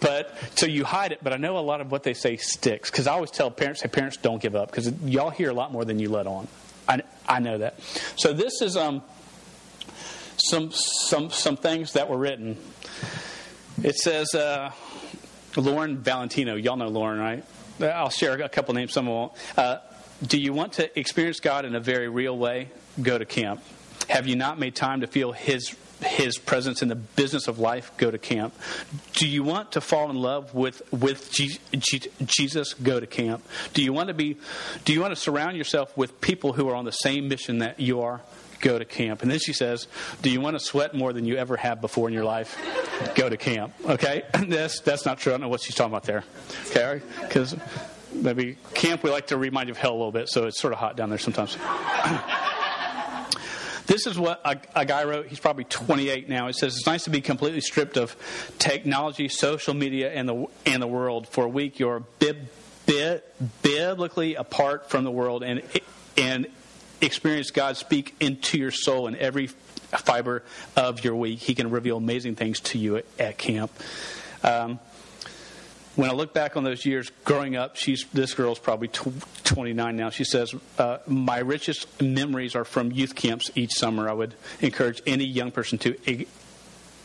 But 0.00 0.36
so 0.56 0.66
you 0.66 0.84
hide 0.84 1.12
it. 1.12 1.18
But 1.22 1.32
I 1.32 1.36
know 1.36 1.58
a 1.58 1.60
lot 1.60 1.80
of 1.80 1.90
what 1.90 2.02
they 2.02 2.14
say 2.14 2.36
sticks. 2.36 2.90
Because 2.90 3.06
I 3.06 3.12
always 3.12 3.30
tell 3.30 3.50
parents, 3.50 3.82
hey, 3.82 3.88
parents, 3.88 4.16
don't 4.16 4.40
give 4.40 4.56
up. 4.56 4.70
Because 4.70 4.90
y'all 5.02 5.30
hear 5.30 5.50
a 5.50 5.54
lot 5.54 5.72
more 5.72 5.84
than 5.84 5.98
you 5.98 6.08
let 6.08 6.26
on. 6.26 6.48
I, 6.88 7.02
I 7.26 7.40
know 7.40 7.58
that. 7.58 7.80
So 8.16 8.32
this 8.32 8.62
is 8.62 8.76
um, 8.76 9.02
some, 10.36 10.70
some, 10.72 11.30
some 11.30 11.56
things 11.56 11.92
that 11.92 12.08
were 12.08 12.18
written. 12.18 12.56
It 13.82 13.96
says, 13.96 14.34
uh, 14.34 14.72
Lauren 15.56 15.98
Valentino. 15.98 16.56
Y'all 16.56 16.76
know 16.76 16.88
Lauren, 16.88 17.18
right? 17.18 17.44
I'll 17.80 18.10
share 18.10 18.40
a 18.40 18.48
couple 18.48 18.74
names, 18.74 18.92
some 18.92 19.06
won't. 19.06 19.32
Uh, 19.56 19.78
do 20.22 20.38
you 20.38 20.52
want 20.52 20.74
to 20.74 20.98
experience 20.98 21.40
God 21.40 21.64
in 21.64 21.74
a 21.74 21.80
very 21.80 22.08
real 22.08 22.36
way? 22.36 22.70
Go 23.00 23.18
to 23.18 23.24
camp. 23.24 23.62
Have 24.08 24.26
you 24.26 24.36
not 24.36 24.58
made 24.58 24.74
time 24.74 25.00
to 25.00 25.06
feel 25.06 25.32
His 25.32 25.74
his 26.02 26.38
presence 26.38 26.82
in 26.82 26.88
the 26.88 26.94
business 26.94 27.48
of 27.48 27.58
life, 27.58 27.92
go 27.96 28.10
to 28.10 28.18
camp. 28.18 28.54
Do 29.14 29.26
you 29.26 29.42
want 29.42 29.72
to 29.72 29.80
fall 29.80 30.10
in 30.10 30.16
love 30.16 30.54
with 30.54 30.82
with 30.92 31.32
Jesus? 31.32 32.74
Go 32.74 33.00
to 33.00 33.06
camp. 33.06 33.44
Do 33.72 33.82
you 33.82 33.92
want 33.92 34.08
to 34.08 34.14
be? 34.14 34.36
Do 34.84 34.92
you 34.92 35.00
want 35.00 35.14
to 35.14 35.20
surround 35.20 35.56
yourself 35.56 35.96
with 35.96 36.20
people 36.20 36.52
who 36.52 36.68
are 36.68 36.74
on 36.74 36.84
the 36.84 36.92
same 36.92 37.28
mission 37.28 37.58
that 37.58 37.80
you 37.80 38.02
are? 38.02 38.20
Go 38.60 38.78
to 38.78 38.84
camp. 38.84 39.20
And 39.22 39.30
then 39.30 39.38
she 39.38 39.52
says, 39.52 39.86
Do 40.22 40.30
you 40.30 40.40
want 40.40 40.54
to 40.54 40.60
sweat 40.60 40.94
more 40.94 41.12
than 41.12 41.26
you 41.26 41.36
ever 41.36 41.56
have 41.56 41.80
before 41.80 42.08
in 42.08 42.14
your 42.14 42.24
life? 42.24 42.56
Go 43.14 43.28
to 43.28 43.36
camp. 43.36 43.74
Okay? 43.84 44.22
That's, 44.48 44.80
that's 44.80 45.04
not 45.04 45.18
true. 45.18 45.32
I 45.32 45.34
don't 45.34 45.42
know 45.42 45.48
what 45.48 45.60
she's 45.60 45.74
talking 45.74 45.92
about 45.92 46.04
there. 46.04 46.24
Okay? 46.70 47.02
Because 47.20 47.56
maybe 48.12 48.56
camp, 48.72 49.02
we 49.02 49.10
like 49.10 49.28
to 49.28 49.36
remind 49.36 49.68
you 49.68 49.72
of 49.72 49.78
hell 49.78 49.92
a 49.92 49.98
little 49.98 50.12
bit, 50.12 50.28
so 50.28 50.46
it's 50.46 50.60
sort 50.60 50.72
of 50.72 50.78
hot 50.78 50.96
down 50.96 51.10
there 51.10 51.18
sometimes. 51.18 51.58
This 53.94 54.08
is 54.08 54.18
what 54.18 54.40
a, 54.44 54.58
a, 54.74 54.84
guy 54.84 55.04
wrote. 55.04 55.28
He's 55.28 55.38
probably 55.38 55.62
28 55.62 56.28
now. 56.28 56.48
It 56.48 56.56
says, 56.56 56.74
It's 56.74 56.84
nice 56.84 57.04
to 57.04 57.10
be 57.10 57.20
completely 57.20 57.60
stripped 57.60 57.96
of 57.96 58.16
technology, 58.58 59.28
social 59.28 59.72
media, 59.72 60.12
and 60.12 60.28
the, 60.28 60.46
and 60.66 60.82
the 60.82 60.88
world. 60.88 61.28
For 61.28 61.44
a 61.44 61.48
week, 61.48 61.78
you're 61.78 62.00
bib, 62.18 62.48
bib, 62.86 63.22
biblically 63.62 64.34
apart 64.34 64.90
from 64.90 65.04
the 65.04 65.12
world 65.12 65.44
and, 65.44 65.62
and 66.16 66.48
experience 67.00 67.52
God 67.52 67.76
speak 67.76 68.16
into 68.18 68.58
your 68.58 68.72
soul 68.72 69.06
in 69.06 69.14
every 69.14 69.46
fiber 69.46 70.42
of 70.76 71.04
your 71.04 71.14
week. 71.14 71.38
He 71.38 71.54
can 71.54 71.70
reveal 71.70 71.96
amazing 71.96 72.34
things 72.34 72.58
to 72.62 72.78
you 72.78 72.96
at, 72.96 73.04
at 73.20 73.38
camp. 73.38 73.70
Um, 74.42 74.80
when 75.96 76.10
I 76.10 76.12
look 76.12 76.34
back 76.34 76.56
on 76.56 76.64
those 76.64 76.84
years 76.84 77.10
growing 77.24 77.56
up, 77.56 77.76
she's 77.76 78.04
this 78.12 78.34
girl's 78.34 78.58
probably 78.58 78.88
tw- 78.88 79.12
29 79.44 79.96
now. 79.96 80.10
She 80.10 80.24
says, 80.24 80.54
uh, 80.78 80.98
"My 81.06 81.38
richest 81.38 82.02
memories 82.02 82.54
are 82.54 82.64
from 82.64 82.90
youth 82.92 83.14
camps 83.14 83.50
each 83.54 83.72
summer. 83.72 84.08
I 84.08 84.12
would 84.12 84.34
encourage 84.60 85.02
any 85.06 85.24
young 85.24 85.50
person 85.50 85.78
to 85.78 86.10
e- 86.10 86.26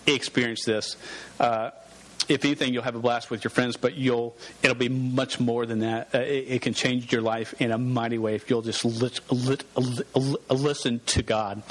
experience 0.08 0.66
this. 0.66 0.96
Uh, 1.40 1.72
if 2.28 2.46
anything, 2.46 2.74
you'll 2.74 2.84
have 2.84 2.96
a 2.96 3.00
blast 3.00 3.32
with 3.32 3.44
your 3.44 3.50
friends, 3.52 3.78
but 3.78 3.96
you'll 3.96 4.36
it'll 4.62 4.76
be 4.76 4.90
much 4.90 5.40
more 5.40 5.66
than 5.66 5.80
that. 5.80 6.10
Uh, 6.14 6.20
it, 6.20 6.46
it, 6.48 6.62
can 6.62 6.74
change 6.74 7.12
your 7.12 7.22
life 7.22 7.54
in 7.60 7.72
a 7.72 7.78
mighty 7.78 8.18
way 8.18 8.36
if 8.36 8.50
you'll 8.50 8.62
just 8.62 8.86
lit, 8.86 9.20
lit, 9.32 9.64
lit, 9.76 10.50
listen 10.50 11.02
to 11.08 11.24
God." 11.24 11.64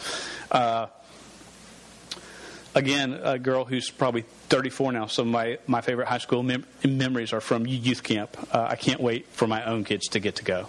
Again, 2.78 3.18
a 3.24 3.40
girl 3.40 3.64
who's 3.64 3.90
probably 3.90 4.22
34 4.50 4.92
now, 4.92 5.06
Some 5.06 5.26
of 5.26 5.32
my, 5.32 5.58
my 5.66 5.80
favorite 5.80 6.06
high 6.06 6.18
school 6.18 6.44
mem- 6.44 6.64
memories 6.84 7.32
are 7.32 7.40
from 7.40 7.66
youth 7.66 8.04
camp. 8.04 8.36
Uh, 8.54 8.68
I 8.70 8.76
can't 8.76 9.00
wait 9.00 9.26
for 9.32 9.48
my 9.48 9.64
own 9.64 9.82
kids 9.82 10.06
to 10.10 10.20
get 10.20 10.36
to 10.36 10.44
go. 10.44 10.68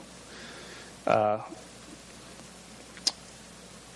Uh, 1.06 1.42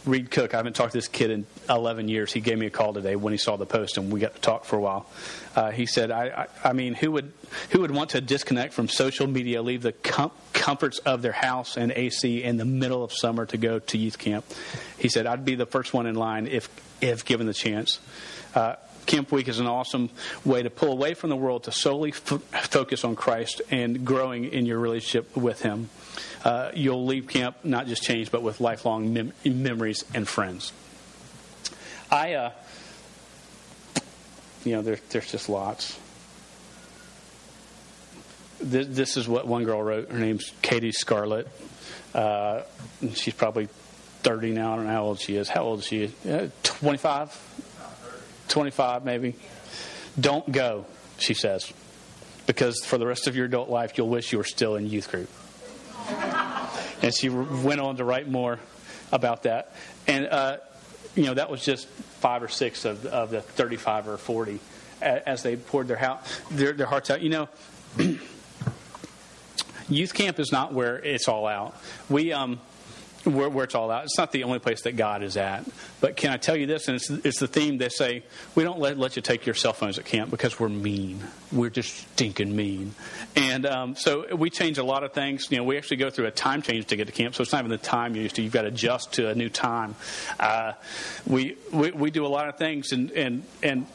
Reed 0.06 0.32
Cook, 0.32 0.54
I 0.54 0.58
haven't 0.58 0.76
talked 0.76 0.92
to 0.92 0.98
this 0.98 1.08
kid 1.08 1.32
in 1.32 1.46
11 1.70 2.10
years. 2.10 2.34
He 2.34 2.42
gave 2.42 2.58
me 2.58 2.66
a 2.66 2.70
call 2.70 2.94
today 2.94 3.16
when 3.16 3.32
he 3.32 3.38
saw 3.38 3.56
the 3.56 3.66
post, 3.66 3.98
and 3.98 4.12
we 4.12 4.20
got 4.20 4.36
to 4.36 4.42
talk 4.42 4.66
for 4.66 4.76
a 4.76 4.82
while. 4.82 5.06
Uh, 5.56 5.72
he 5.72 5.86
said, 5.86 6.12
I, 6.12 6.48
I, 6.64 6.70
I, 6.70 6.74
mean, 6.74 6.94
who 6.94 7.12
would, 7.14 7.32
who 7.70 7.82
would 7.82 7.92
want 7.92 8.10
to 8.12 8.22
disconnect 8.22 8.74
from 8.74 8.90
social 8.90 9.28
media, 9.28 9.62
leave 9.62 9.82
the 9.82 9.94
com- 9.94 10.32
comforts 10.52 11.00
of 11.00 11.22
their 11.22 11.32
house 11.32 11.78
and 11.78 11.92
AC 11.94 12.44
in 12.44 12.58
the 12.58 12.66
middle 12.66 13.04
of 13.04 13.14
summer 13.14 13.46
to 13.46 13.58
go 13.58 13.80
to 13.80 13.98
youth 13.98 14.18
camp? 14.18 14.44
He 14.98 15.08
said, 15.08 15.26
I'd 15.26 15.46
be 15.46 15.56
the 15.56 15.66
first 15.66 15.94
one 15.94 16.06
in 16.06 16.16
line 16.16 16.48
if, 16.48 16.70
if 17.00 17.24
given 17.24 17.48
the 17.48 17.54
chance. 17.54 18.00
Uh, 18.54 18.76
Camp 19.06 19.32
Week 19.32 19.48
is 19.48 19.60
an 19.60 19.68
awesome 19.68 20.10
way 20.46 20.64
to 20.64 20.70
pull 20.70 20.92
away 20.92 21.14
from 21.14 21.30
the 21.30 21.36
world 21.36 21.64
to 21.64 21.72
solely 21.72 22.12
f- 22.12 22.42
focus 22.70 23.04
on 23.04 23.16
Christ 23.16 23.62
and 23.72 24.06
growing 24.06 24.46
in 24.46 24.66
your 24.66 24.80
relationship 24.80 25.36
with 25.36 25.62
Him. 25.62 25.90
Uh, 26.44 26.72
you'll 26.74 27.06
leave 27.06 27.28
camp 27.28 27.58
not 27.64 27.88
just 27.88 28.04
changed, 28.04 28.32
but 28.32 28.42
with 28.42 28.60
lifelong 28.60 29.14
mem- 29.14 29.34
memories 29.46 30.04
and 30.14 30.28
friends. 30.28 30.74
I, 32.12 32.34
uh, 32.34 32.52
you 34.64 34.74
know, 34.74 34.82
there, 34.82 35.00
there's 35.10 35.32
just 35.32 35.50
lots. 35.50 35.98
This, 38.60 38.88
this, 38.88 39.18
is 39.18 39.28
what 39.28 39.48
one 39.48 39.64
girl 39.64 39.82
wrote. 39.82 40.12
Her 40.12 40.20
name's 40.20 40.52
Katie 40.62 40.92
Scarlett. 40.92 41.48
Uh, 42.14 42.62
she's 43.16 43.34
probably 43.34 43.68
30 44.24 44.52
now. 44.52 44.74
I 44.74 44.76
don't 44.78 44.86
know 44.86 44.92
how 44.92 45.04
old 45.04 45.20
she 45.20 45.36
is. 45.36 45.50
How 45.50 45.64
old 45.64 45.80
is 45.80 45.88
she? 45.88 46.14
Uh, 46.30 46.48
25? 46.64 47.73
25 48.50 49.06
maybe. 49.06 49.36
Don't 50.20 50.52
go, 50.52 50.86
she 51.18 51.34
says, 51.34 51.72
because 52.46 52.84
for 52.84 52.98
the 52.98 53.08
rest 53.08 53.28
of 53.28 53.36
your 53.36 53.46
adult 53.46 53.70
life, 53.70 53.98
you'll 53.98 54.10
wish 54.10 54.32
you 54.32 54.38
were 54.38 54.44
still 54.44 54.76
in 54.76 54.88
youth 54.88 55.10
group. 55.10 55.30
and 57.02 57.16
she 57.16 57.30
went 57.30 57.80
on 57.80 57.98
to 57.98 58.04
write 58.04 58.30
more 58.30 58.60
about 59.12 59.44
that. 59.44 59.74
And, 60.08 60.28
uh, 60.28 60.58
you 61.16 61.24
know, 61.24 61.34
that 61.34 61.50
was 61.50 61.64
just 61.64 61.88
five 61.88 62.44
or 62.44 62.48
six 62.48 62.86
of, 62.86 63.06
of 63.06 63.30
the 63.32 63.42
35 63.42 64.08
or 64.08 64.18
40 64.18 64.60
as 65.02 65.44
they 65.44 65.56
poured 65.56 65.88
their, 65.88 66.20
their, 66.52 66.74
their 66.74 66.88
hearts 66.88 67.10
out. 67.10 67.22
You 67.22 67.30
know, 67.30 67.50
youth 69.90 70.14
camp 70.14 70.40
is 70.40 70.52
not 70.52 70.74
where 70.74 70.98
it's 71.00 71.28
all 71.28 71.48
out. 71.48 71.76
We, 72.10 72.34
um, 72.34 72.60
where, 73.24 73.50
where, 73.50 73.64
it's 73.64 73.76
all 73.76 73.90
out. 73.90 74.04
It's 74.04 74.18
not 74.18 74.32
the 74.32 74.44
only 74.44 74.60
place 74.60 74.82
that 74.84 74.94
God 74.94 75.24
is 75.24 75.38
at. 75.38 75.66
But 76.02 76.16
can 76.18 76.32
I 76.32 76.38
tell 76.38 76.56
you 76.56 76.66
this? 76.66 76.88
And 76.88 76.96
it's, 76.96 77.10
it's 77.10 77.40
the 77.40 77.48
theme 77.48 77.78
they 77.78 77.90
say, 77.90 78.24
we 78.56 78.64
don't 78.64 78.80
let, 78.80 78.98
let 78.98 79.16
you 79.16 79.22
take 79.22 79.46
your 79.46 79.56
cell 79.56 79.74
phones 79.74 79.98
at 79.98 80.06
camp 80.06 80.30
because 80.30 80.60
we're 80.60 80.70
mean. 80.70 81.24
We're 81.52 81.70
just 81.70 81.96
stinking 82.14 82.56
mean. 82.56 82.96
And 83.36 83.66
um, 83.66 83.96
so 83.96 84.36
we 84.36 84.50
change 84.50 84.78
a 84.78 84.84
lot 84.84 85.04
of 85.04 85.14
things. 85.14 85.48
You 85.50 85.58
know, 85.58 85.64
we 85.64 85.78
actually 85.78 85.98
go 85.98 86.10
through 86.10 86.26
a 86.26 86.32
time 86.32 86.62
change 86.62 86.88
to 86.88 86.96
get 86.96 87.06
to 87.06 87.14
camp, 87.14 87.36
so 87.36 87.42
it's 87.42 87.52
not 87.52 87.60
even 87.60 87.72
the 87.72 87.78
time 87.78 88.16
you're 88.16 88.24
used 88.24 88.36
to. 88.36 88.42
You've 88.42 88.54
got 88.54 88.64
to 88.64 88.68
adjust 88.70 89.14
to 89.14 89.30
a 89.30 89.36
new 89.36 89.50
time. 89.50 89.96
Uh, 90.40 90.74
we, 91.26 91.56
we, 91.72 91.92
we 91.92 92.12
do 92.12 92.26
a 92.26 92.28
lot 92.28 92.50
of 92.50 92.58
things, 92.58 92.92
and, 92.92 93.12
and, 93.12 93.44
and 93.62 93.88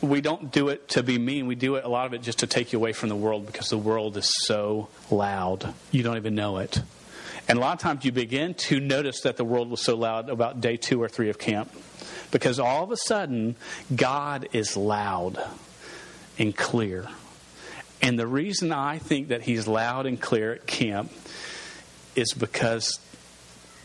we 0.00 0.20
don't 0.20 0.52
do 0.52 0.68
it 0.68 0.88
to 0.90 1.02
be 1.02 1.18
mean. 1.18 1.46
We 1.46 1.54
do 1.54 1.76
it, 1.76 1.84
a 1.84 1.88
lot 1.88 2.06
of 2.06 2.14
it, 2.14 2.22
just 2.22 2.40
to 2.40 2.46
take 2.46 2.72
you 2.72 2.78
away 2.78 2.92
from 2.92 3.08
the 3.08 3.16
world 3.16 3.46
because 3.46 3.68
the 3.68 3.78
world 3.78 4.16
is 4.16 4.30
so 4.46 4.88
loud. 5.10 5.74
You 5.90 6.02
don't 6.02 6.16
even 6.16 6.34
know 6.34 6.58
it. 6.58 6.82
And 7.48 7.58
a 7.58 7.60
lot 7.60 7.74
of 7.74 7.80
times 7.80 8.04
you 8.04 8.12
begin 8.12 8.54
to 8.54 8.80
notice 8.80 9.20
that 9.22 9.36
the 9.36 9.44
world 9.44 9.70
was 9.70 9.82
so 9.82 9.96
loud 9.96 10.30
about 10.30 10.60
day 10.60 10.76
two 10.76 11.02
or 11.02 11.08
three 11.08 11.28
of 11.28 11.38
camp. 11.38 11.70
Because 12.30 12.58
all 12.58 12.84
of 12.84 12.90
a 12.90 12.96
sudden, 12.96 13.56
God 13.94 14.48
is 14.52 14.76
loud 14.76 15.38
and 16.38 16.56
clear. 16.56 17.06
And 18.00 18.18
the 18.18 18.26
reason 18.26 18.72
I 18.72 18.98
think 18.98 19.28
that 19.28 19.42
He's 19.42 19.68
loud 19.68 20.06
and 20.06 20.20
clear 20.20 20.54
at 20.54 20.66
camp 20.66 21.12
is 22.16 22.32
because 22.32 22.98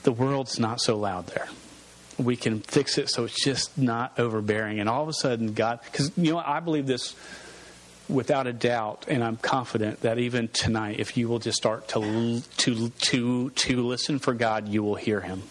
the 0.04 0.12
world's 0.12 0.60
not 0.60 0.80
so 0.82 0.98
loud 0.98 1.28
there. 1.28 1.48
We 2.18 2.36
can 2.36 2.60
fix 2.60 2.98
it 2.98 3.10
so 3.10 3.26
it's 3.26 3.44
just 3.44 3.78
not 3.78 4.20
overbearing. 4.20 4.80
And 4.80 4.90
all 4.90 5.04
of 5.04 5.10
a 5.10 5.14
sudden, 5.14 5.54
God, 5.54 5.80
because, 5.84 6.12
you 6.18 6.34
know, 6.34 6.40
I 6.40 6.60
believe 6.60 6.86
this 6.86 7.16
without 8.10 8.48
a 8.48 8.54
doubt, 8.54 9.06
and 9.08 9.24
I'm 9.24 9.38
confident 9.38 10.02
that 10.02 10.18
even 10.18 10.48
tonight, 10.50 11.00
if 11.00 11.16
you 11.16 11.30
will 11.30 11.40
just 11.40 11.58
start 11.58 11.88
to 11.90 12.42
to 12.58 12.90
to 12.90 13.50
to 13.52 13.88
listen 13.88 14.20
for 14.20 14.34
God, 14.34 14.68
you 14.68 14.84
will 14.84 14.96
hear 14.96 15.22
Him. 15.22 15.44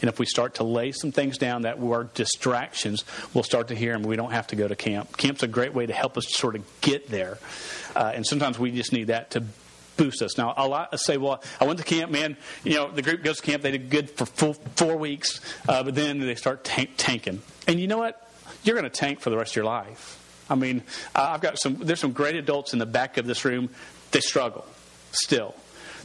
And 0.00 0.08
if 0.08 0.18
we 0.18 0.26
start 0.26 0.56
to 0.56 0.64
lay 0.64 0.90
some 0.90 1.12
things 1.12 1.38
down 1.38 1.62
that 1.62 1.78
were 1.78 2.08
distractions, 2.14 3.04
we'll 3.32 3.44
start 3.44 3.68
to 3.68 3.76
hear 3.76 3.94
Him. 3.94 4.02
We 4.02 4.16
don't 4.16 4.32
have 4.32 4.48
to 4.48 4.56
go 4.56 4.66
to 4.66 4.74
camp. 4.74 5.16
Camp's 5.16 5.42
a 5.42 5.48
great 5.48 5.74
way 5.74 5.86
to 5.86 5.92
help 5.92 6.16
us 6.16 6.26
sort 6.28 6.56
of 6.56 6.64
get 6.80 7.08
there, 7.08 7.38
uh, 7.94 8.12
and 8.14 8.26
sometimes 8.26 8.58
we 8.58 8.72
just 8.72 8.92
need 8.92 9.08
that 9.08 9.30
to 9.32 9.44
boost 9.96 10.22
us. 10.22 10.36
Now, 10.36 10.54
a 10.56 10.66
lot 10.66 10.98
say, 11.00 11.16
well, 11.16 11.42
I 11.60 11.64
went 11.64 11.78
to 11.78 11.84
camp, 11.84 12.10
man. 12.10 12.36
You 12.64 12.74
know, 12.74 12.90
the 12.90 13.02
group 13.02 13.22
goes 13.22 13.38
to 13.38 13.42
camp. 13.42 13.62
They 13.62 13.70
did 13.72 13.90
good 13.90 14.10
for 14.10 14.26
full, 14.26 14.54
four 14.74 14.96
weeks, 14.96 15.40
uh, 15.68 15.82
but 15.82 15.94
then 15.94 16.18
they 16.20 16.34
start 16.34 16.64
tank, 16.64 16.90
tanking. 16.96 17.42
And 17.66 17.80
you 17.80 17.86
know 17.86 17.98
what? 17.98 18.22
You're 18.62 18.74
going 18.74 18.90
to 18.90 18.90
tank 18.90 19.20
for 19.20 19.30
the 19.30 19.36
rest 19.36 19.52
of 19.52 19.56
your 19.56 19.64
life. 19.64 20.22
I 20.48 20.54
mean, 20.54 20.82
I've 21.14 21.40
got 21.40 21.58
some, 21.58 21.76
there's 21.76 22.00
some 22.00 22.12
great 22.12 22.36
adults 22.36 22.72
in 22.72 22.78
the 22.78 22.86
back 22.86 23.16
of 23.16 23.26
this 23.26 23.44
room. 23.44 23.70
They 24.12 24.20
struggle 24.20 24.66
still. 25.12 25.54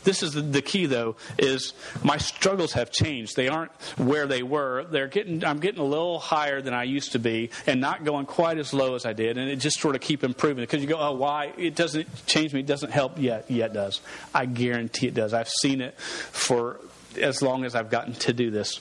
This 0.03 0.23
is 0.23 0.33
the, 0.33 0.61
key, 0.63 0.87
though, 0.87 1.15
is 1.37 1.73
my 2.03 2.17
struggles 2.17 2.73
have 2.73 2.91
changed. 2.91 3.35
They 3.35 3.47
aren't 3.47 3.71
where 3.97 4.25
they 4.25 4.41
were. 4.41 4.85
They're 4.85 5.07
getting, 5.07 5.45
I'm 5.45 5.59
getting 5.59 5.79
a 5.79 5.85
little 5.85 6.17
higher 6.17 6.59
than 6.59 6.73
I 6.73 6.83
used 6.83 7.11
to 7.11 7.19
be, 7.19 7.51
and 7.67 7.79
not 7.79 8.03
going 8.03 8.25
quite 8.25 8.57
as 8.57 8.73
low 8.73 8.95
as 8.95 9.05
I 9.05 9.13
did. 9.13 9.37
And 9.37 9.49
it 9.49 9.57
just 9.57 9.79
sort 9.79 9.95
of 9.95 10.01
keep 10.01 10.23
improving 10.23 10.63
because 10.63 10.81
you 10.81 10.87
go, 10.87 10.97
oh, 10.97 11.13
why? 11.13 11.53
It 11.57 11.75
doesn't 11.75 12.07
change 12.25 12.53
me. 12.53 12.61
It 12.61 12.65
doesn't 12.65 12.91
help 12.91 13.19
yet. 13.19 13.45
Yet 13.49 13.73
does. 13.73 14.01
I 14.33 14.47
guarantee 14.47 15.07
it 15.07 15.13
does. 15.13 15.33
I've 15.33 15.49
seen 15.49 15.81
it 15.81 15.99
for 15.99 16.79
as 17.19 17.43
long 17.43 17.63
as 17.63 17.75
I've 17.75 17.91
gotten 17.91 18.13
to 18.13 18.33
do 18.33 18.49
this. 18.49 18.79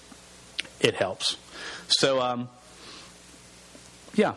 It 0.81 0.95
helps. 0.95 1.37
So, 1.89 2.23
um, 2.23 2.49
yeah, 4.15 4.35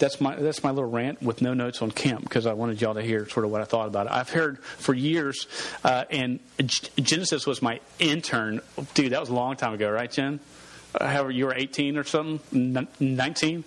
that's 0.00 0.20
my 0.20 0.34
that's 0.34 0.64
my 0.64 0.70
little 0.70 0.90
rant 0.90 1.22
with 1.22 1.42
no 1.42 1.54
notes 1.54 1.82
on 1.82 1.90
camp 1.92 2.22
because 2.22 2.46
I 2.46 2.54
wanted 2.54 2.80
y'all 2.80 2.94
to 2.94 3.02
hear 3.02 3.28
sort 3.28 3.44
of 3.44 3.52
what 3.52 3.60
I 3.60 3.64
thought 3.64 3.86
about 3.86 4.06
it. 4.06 4.12
I've 4.12 4.30
heard 4.30 4.58
for 4.58 4.94
years, 4.94 5.46
uh, 5.84 6.04
and 6.10 6.40
Genesis 6.58 7.46
was 7.46 7.62
my 7.62 7.80
intern. 8.00 8.62
Dude, 8.94 9.12
that 9.12 9.20
was 9.20 9.28
a 9.28 9.34
long 9.34 9.56
time 9.56 9.74
ago, 9.74 9.88
right, 9.90 10.10
Jen? 10.10 10.40
Uh, 10.94 11.06
however, 11.06 11.30
you 11.30 11.44
were 11.46 11.54
18 11.54 11.96
or 11.96 12.04
something, 12.04 12.88
19. 12.98 13.64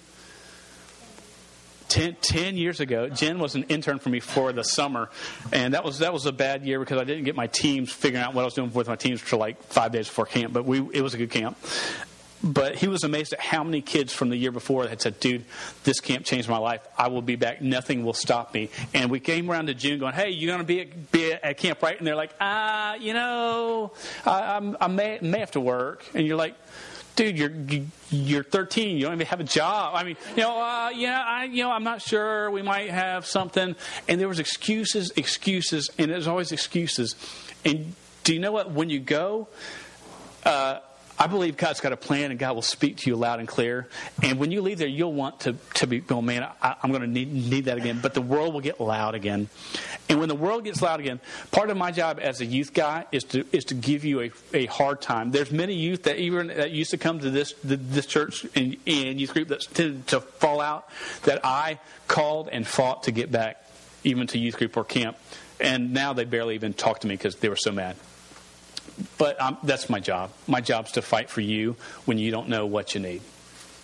10, 1.90 2.16
10, 2.22 2.58
years 2.58 2.80
ago, 2.80 3.08
Jen 3.08 3.38
was 3.38 3.54
an 3.54 3.64
intern 3.64 4.00
for 4.00 4.10
me 4.10 4.20
for 4.20 4.52
the 4.52 4.64
summer, 4.64 5.12
and 5.52 5.76
that 5.76 5.84
was 5.84 6.00
that 6.00 6.12
was 6.12 6.26
a 6.26 6.32
bad 6.32 6.66
year 6.66 6.80
because 6.80 7.00
I 7.00 7.04
didn't 7.04 7.26
get 7.26 7.36
my 7.36 7.46
teams 7.46 7.92
figuring 7.92 8.24
out 8.24 8.34
what 8.34 8.42
I 8.42 8.46
was 8.46 8.56
doing 8.56 8.74
with 8.74 8.88
my 8.88 8.96
teams 8.96 9.22
for 9.22 9.38
like 9.38 9.62
five 9.64 9.92
days 9.92 10.08
before 10.08 10.26
camp. 10.26 10.54
But 10.54 10.66
we 10.66 10.80
it 10.92 11.02
was 11.02 11.14
a 11.14 11.18
good 11.18 11.30
camp. 11.30 11.56
But 12.44 12.76
he 12.76 12.88
was 12.88 13.04
amazed 13.04 13.34
at 13.34 13.40
how 13.40 13.64
many 13.64 13.82
kids 13.82 14.14
from 14.14 14.30
the 14.30 14.36
year 14.36 14.52
before 14.52 14.88
had 14.88 15.02
said, 15.02 15.20
"Dude, 15.20 15.46
this 15.84 16.00
camp 16.00 16.26
changed 16.26 16.50
my 16.50 16.58
life. 16.58 16.82
I 16.98 17.08
will 17.08 17.22
be 17.22 17.36
back. 17.36 17.62
Nothing 17.62 18.04
will 18.04 18.14
stop 18.14 18.54
me." 18.54 18.70
And 18.94 19.10
we 19.10 19.20
came 19.20 19.50
around 19.50 19.68
to 19.68 19.74
June, 19.74 20.00
going, 20.00 20.14
"Hey, 20.14 20.32
you're 20.32 20.50
going 20.56 20.60
to 20.60 20.66
be 20.66 20.82
at, 20.82 21.12
be 21.12 21.34
at 21.34 21.58
camp, 21.58 21.82
right?" 21.82 21.98
And 21.98 22.06
they're 22.06 22.16
like, 22.16 22.34
"Ah, 22.42 22.96
you 22.96 23.14
know, 23.14 23.94
I, 24.26 24.76
I 24.80 24.88
may 24.88 25.20
may 25.22 25.40
have 25.40 25.52
to 25.52 25.62
work." 25.62 26.06
And 26.14 26.28
you're 26.28 26.38
like, 26.38 26.56
dude, 27.16 27.38
you're 27.38 27.52
you're 28.10 28.44
13. 28.44 28.98
You 28.98 29.04
don't 29.04 29.14
even 29.14 29.28
have 29.28 29.40
a 29.40 29.46
job. 29.46 29.96
I 29.96 30.04
mean, 30.04 30.18
you 30.36 30.44
know, 30.44 30.62
uh, 30.62 30.90
yeah, 30.94 31.24
I, 31.26 31.46
you 31.46 31.64
know, 31.64 31.72
I'm 31.72 31.84
not 31.84 32.02
sure. 32.02 32.52
We 32.52 32.62
might 32.62 32.90
have 32.90 33.26
something. 33.26 33.76
And 34.08 34.22
there 34.22 34.28
was 34.28 34.40
excuses, 34.40 35.12
excuses, 35.16 35.90
and 35.98 36.12
there's 36.12 36.28
always 36.28 36.52
excuses. 36.52 37.16
And 37.66 37.94
do 38.24 38.34
you 38.34 38.40
know 38.40 38.52
what? 38.52 38.72
When 38.72 38.90
you 38.90 39.00
go, 39.00 39.48
uh, 40.46 40.80
I 41.24 41.28
believe 41.28 41.56
God's 41.56 41.80
got 41.80 41.94
a 41.94 41.98
plan 41.98 42.32
and 42.32 42.40
God 42.40 42.54
will 42.54 42.62
speak 42.62 42.98
to 42.98 43.10
you 43.10 43.16
loud 43.16 43.40
and 43.40 43.48
clear. 43.48 43.88
And 44.22 44.40
when 44.40 44.52
you 44.52 44.62
leave 44.62 44.78
there, 44.78 44.90
you'll 44.90 45.14
want 45.14 45.40
to, 45.42 45.56
to 45.76 45.88
be, 45.88 46.04
oh 46.10 46.22
man, 46.22 46.46
I, 46.62 46.76
am 46.84 46.90
going 46.90 47.02
to 47.02 47.08
need, 47.08 47.32
need 47.32 47.66
that 47.66 47.78
again. 47.78 48.00
But 48.02 48.14
the 48.14 48.22
world 48.22 48.54
will 48.54 48.60
get 48.60 48.82
loud 48.82 49.16
again. 49.16 49.48
And 50.10 50.20
when 50.20 50.28
the 50.28 50.36
world 50.36 50.66
gets 50.66 50.82
loud 50.82 51.00
again, 51.00 51.22
part 51.50 51.70
of 51.70 51.78
my 51.78 51.92
job 51.92 52.20
as 52.22 52.42
a 52.42 52.46
youth 52.46 52.74
guy 52.74 53.06
is 53.14 53.24
to, 53.24 53.46
is 53.54 53.64
to 53.66 53.74
give 53.74 54.04
you 54.04 54.20
a, 54.20 54.32
a 54.54 54.66
hard 54.66 55.00
time. 55.00 55.32
There's 55.32 55.50
many 55.50 55.76
youth 55.76 56.04
that 56.04 56.18
even 56.18 56.48
that 56.48 56.72
used 56.72 56.92
to 56.92 56.98
come 56.98 57.20
to 57.20 57.30
this, 57.30 57.54
this 57.64 58.06
church 58.06 58.46
and, 58.54 58.76
and 58.86 59.18
youth 59.18 59.32
group 59.32 59.48
that 59.48 59.62
tended 59.74 60.08
to 60.08 60.20
fall 60.20 60.60
out 60.60 60.90
that 61.24 61.40
I 61.46 61.80
called 62.10 62.50
and 62.52 62.68
fought 62.68 63.04
to 63.04 63.12
get 63.12 63.32
back 63.32 63.66
even 64.04 64.28
to 64.28 64.38
youth 64.38 64.58
group 64.58 64.76
or 64.76 64.84
camp. 64.84 65.16
And 65.62 65.94
now 65.94 66.12
they 66.12 66.26
barely 66.26 66.56
even 66.56 66.74
talk 66.74 67.00
to 67.00 67.08
me 67.08 67.14
because 67.14 67.38
they 67.38 67.48
were 67.48 67.56
so 67.56 67.72
mad 67.72 67.96
but 69.18 69.38
that's 69.64 69.90
my 69.90 70.00
job. 70.00 70.32
My 70.48 70.62
job 70.62 70.86
is 70.88 70.92
to 70.94 71.02
fight 71.02 71.30
for 71.30 71.42
you 71.42 71.76
when 72.06 72.18
you 72.18 72.32
don't 72.32 72.50
know 72.50 72.66
what 72.66 72.94
you 72.94 73.02
need. 73.02 73.22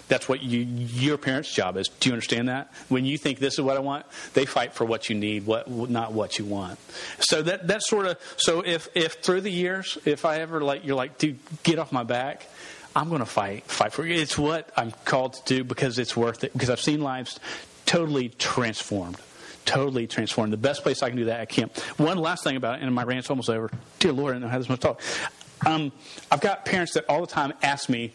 That's 0.08 0.28
what 0.28 0.42
you, 0.42 0.62
your 0.62 1.18
parents' 1.18 1.54
job 1.54 1.78
is. 1.78 1.88
Do 1.88 2.10
you 2.10 2.13
understand 2.13 2.50
that? 2.50 2.74
When 2.89 3.06
you 3.06 3.18
think 3.18 3.38
this 3.38 3.54
is 3.54 3.62
what 3.62 3.78
I 3.78 3.80
want, 3.80 4.08
they 4.34 4.46
fight 4.46 4.74
for 4.74 4.84
what 4.84 5.08
you 5.08 5.16
need, 5.16 5.46
what 5.46 5.70
not 5.70 6.13
what 6.13 6.39
you 6.39 6.46
want. 6.46 6.80
So 7.20 7.44
that 7.44 7.68
that 7.68 7.84
sort 7.84 8.08
of 8.08 8.18
so 8.38 8.62
if 8.62 8.89
if 8.96 9.13
through 9.22 9.42
the 9.42 9.51
years, 9.51 10.00
if 10.06 10.25
I 10.25 10.39
ever 10.39 10.62
like 10.62 10.84
you're 10.84 10.96
like, 10.96 11.20
dude, 11.20 11.39
get 11.63 11.80
off 11.80 11.92
my 11.92 12.04
back. 12.04 12.48
I'm 12.96 13.10
going 13.10 13.20
to 13.20 13.25
fight 13.25 13.66
fight 13.66 13.94
for 13.94 14.04
you. 14.04 14.16
It's 14.16 14.36
what 14.36 14.72
I'm 14.75 14.92
called 15.06 15.34
to 15.34 15.44
do 15.46 15.63
because 15.63 16.00
it's 16.00 16.18
worth 16.18 16.44
it. 16.44 16.54
Because 16.54 16.72
I've 16.72 16.82
seen 16.82 17.01
lives 17.01 17.39
totally 17.86 18.30
transformed 18.30 19.18
totally 19.69 20.07
transformed. 20.07 20.51
The 20.51 20.57
best 20.57 20.81
place 20.81 21.03
I 21.03 21.09
can 21.09 21.17
do 21.17 21.25
that 21.25 21.41
at 21.41 21.49
camp. 21.49 21.77
One 21.97 22.17
last 22.17 22.43
thing 22.43 22.55
about 22.55 22.79
it, 22.79 22.83
and 22.83 22.93
my 22.93 23.03
rant's 23.03 23.29
almost 23.29 23.49
over. 23.49 23.69
Dear 23.99 24.13
Lord, 24.13 24.31
I 24.31 24.33
don't 24.33 24.41
know 24.41 24.47
how 24.47 24.57
this 24.57 24.67
much 24.67 24.79
talk. 24.79 24.99
Um, 25.65 25.91
I've 26.31 26.41
got 26.41 26.65
parents 26.65 26.93
that 26.93 27.05
all 27.07 27.21
the 27.21 27.27
time 27.27 27.53
ask 27.61 27.88
me, 27.88 28.13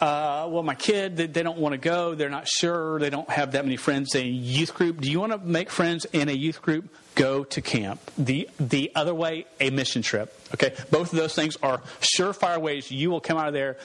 uh, 0.00 0.46
well, 0.50 0.62
my 0.62 0.74
kid, 0.74 1.16
they, 1.16 1.26
they 1.26 1.42
don't 1.42 1.58
want 1.58 1.72
to 1.72 1.78
go. 1.78 2.14
They're 2.14 2.28
not 2.28 2.46
sure. 2.46 2.98
They 2.98 3.10
don't 3.10 3.28
have 3.30 3.52
that 3.52 3.64
many 3.64 3.76
friends 3.76 4.14
in 4.14 4.26
youth 4.26 4.74
group. 4.74 5.00
Do 5.00 5.10
you 5.10 5.20
want 5.20 5.32
to 5.32 5.38
make 5.38 5.70
friends 5.70 6.04
in 6.06 6.28
a 6.28 6.32
youth 6.32 6.60
group? 6.60 6.88
Go 7.14 7.44
to 7.44 7.62
camp. 7.62 7.98
The, 8.18 8.50
the 8.60 8.92
other 8.94 9.14
way, 9.14 9.46
a 9.58 9.70
mission 9.70 10.02
trip. 10.02 10.38
Okay? 10.52 10.74
Both 10.90 11.12
of 11.12 11.18
those 11.18 11.34
things 11.34 11.56
are 11.62 11.78
surefire 12.00 12.60
ways 12.60 12.90
you 12.90 13.10
will 13.10 13.22
come 13.22 13.38
out 13.38 13.48
of 13.48 13.54
there 13.54 13.78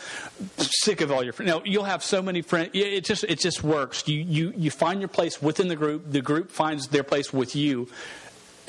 sick 0.58 1.00
of 1.00 1.12
all 1.12 1.24
your 1.24 1.32
friends. 1.32 1.50
Now, 1.50 1.62
you'll 1.63 1.86
have 1.86 2.03
so 2.03 2.22
many 2.22 2.41
friends. 2.41 2.72
It 2.74 3.06
just, 3.06 3.24
it 3.24 3.39
just 3.39 3.63
works. 3.63 4.06
You, 4.08 4.20
you, 4.22 4.53
you 4.56 4.70
find 4.70 5.00
your 5.00 5.08
place 5.08 5.41
within 5.41 5.70
the 5.70 5.77
group. 5.77 6.12
The 6.12 6.22
group 6.22 6.51
finds 6.51 6.88
their 6.88 7.03
place 7.03 7.32
with 7.32 7.56
you 7.56 7.88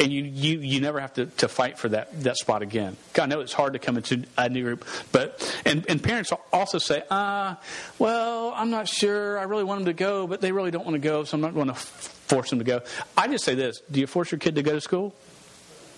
and 0.02 0.12
you, 0.12 0.24
you, 0.24 0.58
you 0.58 0.80
never 0.80 0.98
have 1.00 1.14
to, 1.14 1.26
to 1.26 1.48
fight 1.48 1.78
for 1.78 1.88
that, 1.90 2.22
that 2.24 2.36
spot 2.36 2.62
again. 2.62 2.96
I 3.18 3.26
know 3.26 3.40
it's 3.40 3.52
hard 3.52 3.74
to 3.74 3.78
come 3.78 3.96
into 3.96 4.24
a 4.36 4.48
new 4.48 4.62
group, 4.64 4.84
but 5.12 5.40
and, 5.64 5.86
and 5.88 6.02
parents 6.02 6.32
also 6.52 6.78
say, 6.78 7.04
ah, 7.10 7.60
well, 7.98 8.52
I'm 8.56 8.70
not 8.70 8.88
sure. 8.88 9.38
I 9.38 9.44
really 9.44 9.64
want 9.64 9.80
them 9.80 9.86
to 9.86 9.92
go, 9.92 10.26
but 10.26 10.40
they 10.40 10.50
really 10.50 10.72
don't 10.72 10.84
want 10.84 10.94
to 10.94 11.00
go, 11.00 11.22
so 11.22 11.36
I'm 11.36 11.40
not 11.40 11.54
going 11.54 11.68
to 11.68 11.74
force 11.74 12.50
them 12.50 12.58
to 12.58 12.64
go. 12.64 12.80
I 13.16 13.28
just 13.28 13.44
say 13.44 13.54
this: 13.54 13.80
Do 13.90 14.00
you 14.00 14.06
force 14.06 14.32
your 14.32 14.40
kid 14.40 14.56
to 14.56 14.62
go 14.62 14.72
to 14.72 14.80
school? 14.80 15.14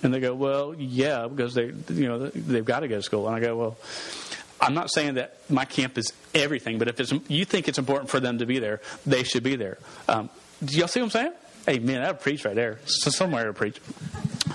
And 0.02 0.12
they 0.12 0.20
go, 0.20 0.34
well, 0.34 0.74
yeah, 0.74 1.26
because 1.28 1.54
they 1.54 1.64
you 1.64 2.08
know 2.08 2.28
they've 2.28 2.64
got 2.64 2.80
to 2.80 2.88
go 2.88 2.96
to 2.96 3.02
school. 3.02 3.26
And 3.26 3.36
I 3.36 3.40
go, 3.40 3.56
well. 3.56 3.76
I'm 4.60 4.72
not 4.72 4.90
saying 4.90 5.14
that 5.14 5.36
my 5.50 5.66
camp 5.66 5.98
is 5.98 6.12
everything, 6.32 6.78
but 6.78 6.88
if 6.88 7.12
you 7.28 7.44
think 7.44 7.68
it's 7.68 7.76
important 7.76 8.08
for 8.08 8.18
them 8.18 8.38
to 8.38 8.46
be 8.46 8.60
there, 8.60 8.80
they 9.04 9.22
should 9.22 9.42
be 9.42 9.56
there. 9.56 9.76
Um, 10.08 10.30
do 10.64 10.78
y'all 10.78 10.88
see 10.88 11.00
what 11.00 11.06
I'm 11.06 11.10
saying? 11.10 11.32
Hey, 11.66 11.78
man, 11.78 12.02
that'll 12.02 12.16
preach 12.16 12.44
right 12.44 12.54
there. 12.54 12.78
So 12.84 13.10
somewhere 13.10 13.46
to 13.46 13.54
preach. 13.54 13.80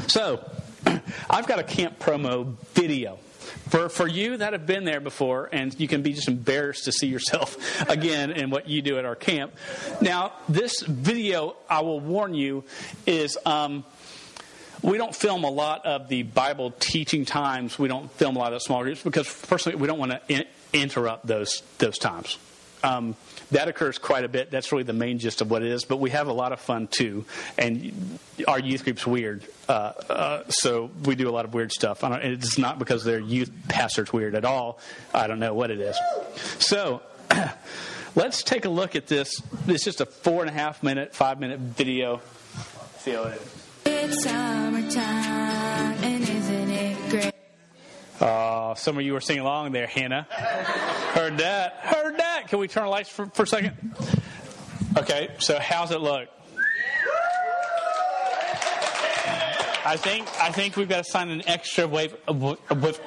So, 0.07 0.43
I've 1.29 1.47
got 1.47 1.57
a 1.59 1.63
camp 1.63 1.99
promo 1.99 2.55
video. 2.73 3.17
For, 3.69 3.89
for 3.89 4.07
you 4.07 4.37
that 4.37 4.53
have 4.53 4.65
been 4.65 4.83
there 4.83 4.99
before, 4.99 5.49
and 5.51 5.79
you 5.79 5.87
can 5.87 6.01
be 6.01 6.13
just 6.13 6.27
embarrassed 6.27 6.85
to 6.85 6.91
see 6.91 7.07
yourself 7.07 7.57
again 7.89 8.31
in 8.31 8.49
what 8.49 8.67
you 8.67 8.81
do 8.81 8.97
at 8.97 9.05
our 9.05 9.15
camp. 9.15 9.53
Now, 10.01 10.33
this 10.47 10.81
video, 10.81 11.55
I 11.69 11.81
will 11.81 11.99
warn 11.99 12.33
you, 12.33 12.63
is. 13.05 13.37
Um, 13.45 13.85
we 14.81 14.97
don't 14.97 15.13
film 15.13 15.43
a 15.43 15.49
lot 15.49 15.85
of 15.85 16.07
the 16.07 16.23
Bible 16.23 16.71
teaching 16.79 17.25
times. 17.25 17.77
We 17.77 17.89
don't 17.89 18.09
film 18.13 18.37
a 18.37 18.39
lot 18.39 18.53
of 18.53 18.61
small 18.61 18.81
groups 18.81 19.03
because, 19.03 19.27
personally, 19.47 19.77
we 19.77 19.87
don't 19.87 19.99
want 19.99 20.11
to 20.11 20.21
in- 20.29 20.45
interrupt 20.71 21.27
those 21.27 21.63
those 21.79 21.97
times. 21.97 22.37
Um, 22.83 23.15
that 23.51 23.67
occurs 23.67 23.97
quite 23.97 24.23
a 24.23 24.29
bit. 24.29 24.51
That's 24.51 24.71
really 24.71 24.83
the 24.83 24.93
main 24.93 25.19
gist 25.19 25.41
of 25.41 25.51
what 25.51 25.63
it 25.63 25.71
is. 25.71 25.83
But 25.85 25.97
we 25.97 26.11
have 26.11 26.27
a 26.27 26.33
lot 26.33 26.53
of 26.53 26.59
fun 26.59 26.87
too, 26.87 27.25
and 27.57 28.19
our 28.47 28.59
youth 28.59 28.83
group's 28.83 29.05
weird. 29.05 29.45
Uh, 29.67 29.71
uh, 30.09 30.43
so 30.49 30.89
we 31.03 31.15
do 31.15 31.29
a 31.29 31.31
lot 31.31 31.45
of 31.45 31.53
weird 31.53 31.71
stuff. 31.71 32.03
it's 32.03 32.57
not 32.57 32.79
because 32.79 33.03
their 33.03 33.19
youth 33.19 33.51
pastor's 33.67 34.13
weird 34.13 34.35
at 34.35 34.45
all. 34.45 34.79
I 35.13 35.27
don't 35.27 35.39
know 35.39 35.53
what 35.53 35.71
it 35.71 35.79
is. 35.79 35.97
So. 36.59 37.01
let's 38.15 38.41
take 38.41 38.65
a 38.65 38.69
look 38.69 38.95
at 38.95 39.05
this. 39.05 39.41
It's 39.67 39.83
just 39.83 40.01
a 40.01 40.05
four 40.05 40.41
and 40.41 40.49
a 40.49 40.53
half 40.53 40.81
minute, 40.81 41.13
five 41.13 41.39
minute 41.39 41.59
video. 41.59 42.21
How 43.05 43.23
it. 43.23 43.41
It's 43.85 44.23
summertime, 44.23 45.58
Uh, 48.19 48.75
some 48.75 48.97
of 48.97 49.03
you 49.03 49.13
were 49.13 49.21
singing 49.21 49.41
along 49.41 49.71
there, 49.71 49.87
Hannah. 49.87 50.27
Heard 51.13 51.37
that. 51.37 51.73
Heard 51.81 52.17
that. 52.17 52.47
Can 52.47 52.59
we 52.59 52.67
turn 52.67 52.83
the 52.83 52.89
lights 52.89 53.09
for, 53.09 53.27
for 53.27 53.43
a 53.43 53.47
second? 53.47 53.77
Okay, 54.97 55.29
so 55.39 55.57
how's 55.59 55.91
it 55.91 56.01
look? 56.01 56.27
I 59.85 59.95
think 59.95 60.27
I 60.39 60.51
think 60.51 60.75
we've 60.75 60.89
got 60.89 61.03
to 61.03 61.09
sign 61.09 61.29
an 61.29 61.47
extra 61.47 61.87
waiver, 61.87 62.17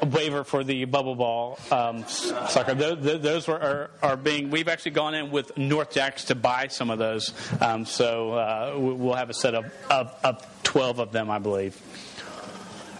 waiver 0.03 0.42
for 0.42 0.64
the 0.64 0.85
bubble 0.87 1.14
ball 1.14 1.59
um, 1.70 2.05
soccer. 2.07 2.75
Those, 2.75 3.20
those 3.20 3.46
were, 3.46 3.61
are, 3.61 3.90
are, 4.03 4.16
being. 4.16 4.51
We've 4.51 4.68
actually 4.68 4.92
gone 4.92 5.14
in 5.14 5.31
with 5.31 5.57
North 5.57 5.92
Jacks 5.92 6.25
to 6.25 6.35
buy 6.35 6.68
some 6.68 6.90
of 6.90 6.98
those, 6.98 7.35
um, 7.61 7.85
so 7.85 8.33
uh, 8.33 8.75
we'll 8.79 9.14
have 9.14 9.31
a 9.31 9.35
set 9.35 9.55
of, 9.55 9.72
of, 9.90 10.16
of 10.25 10.62
twelve 10.62 10.98
of 10.98 11.12
them, 11.12 11.31
I 11.31 11.38
believe 11.38 11.81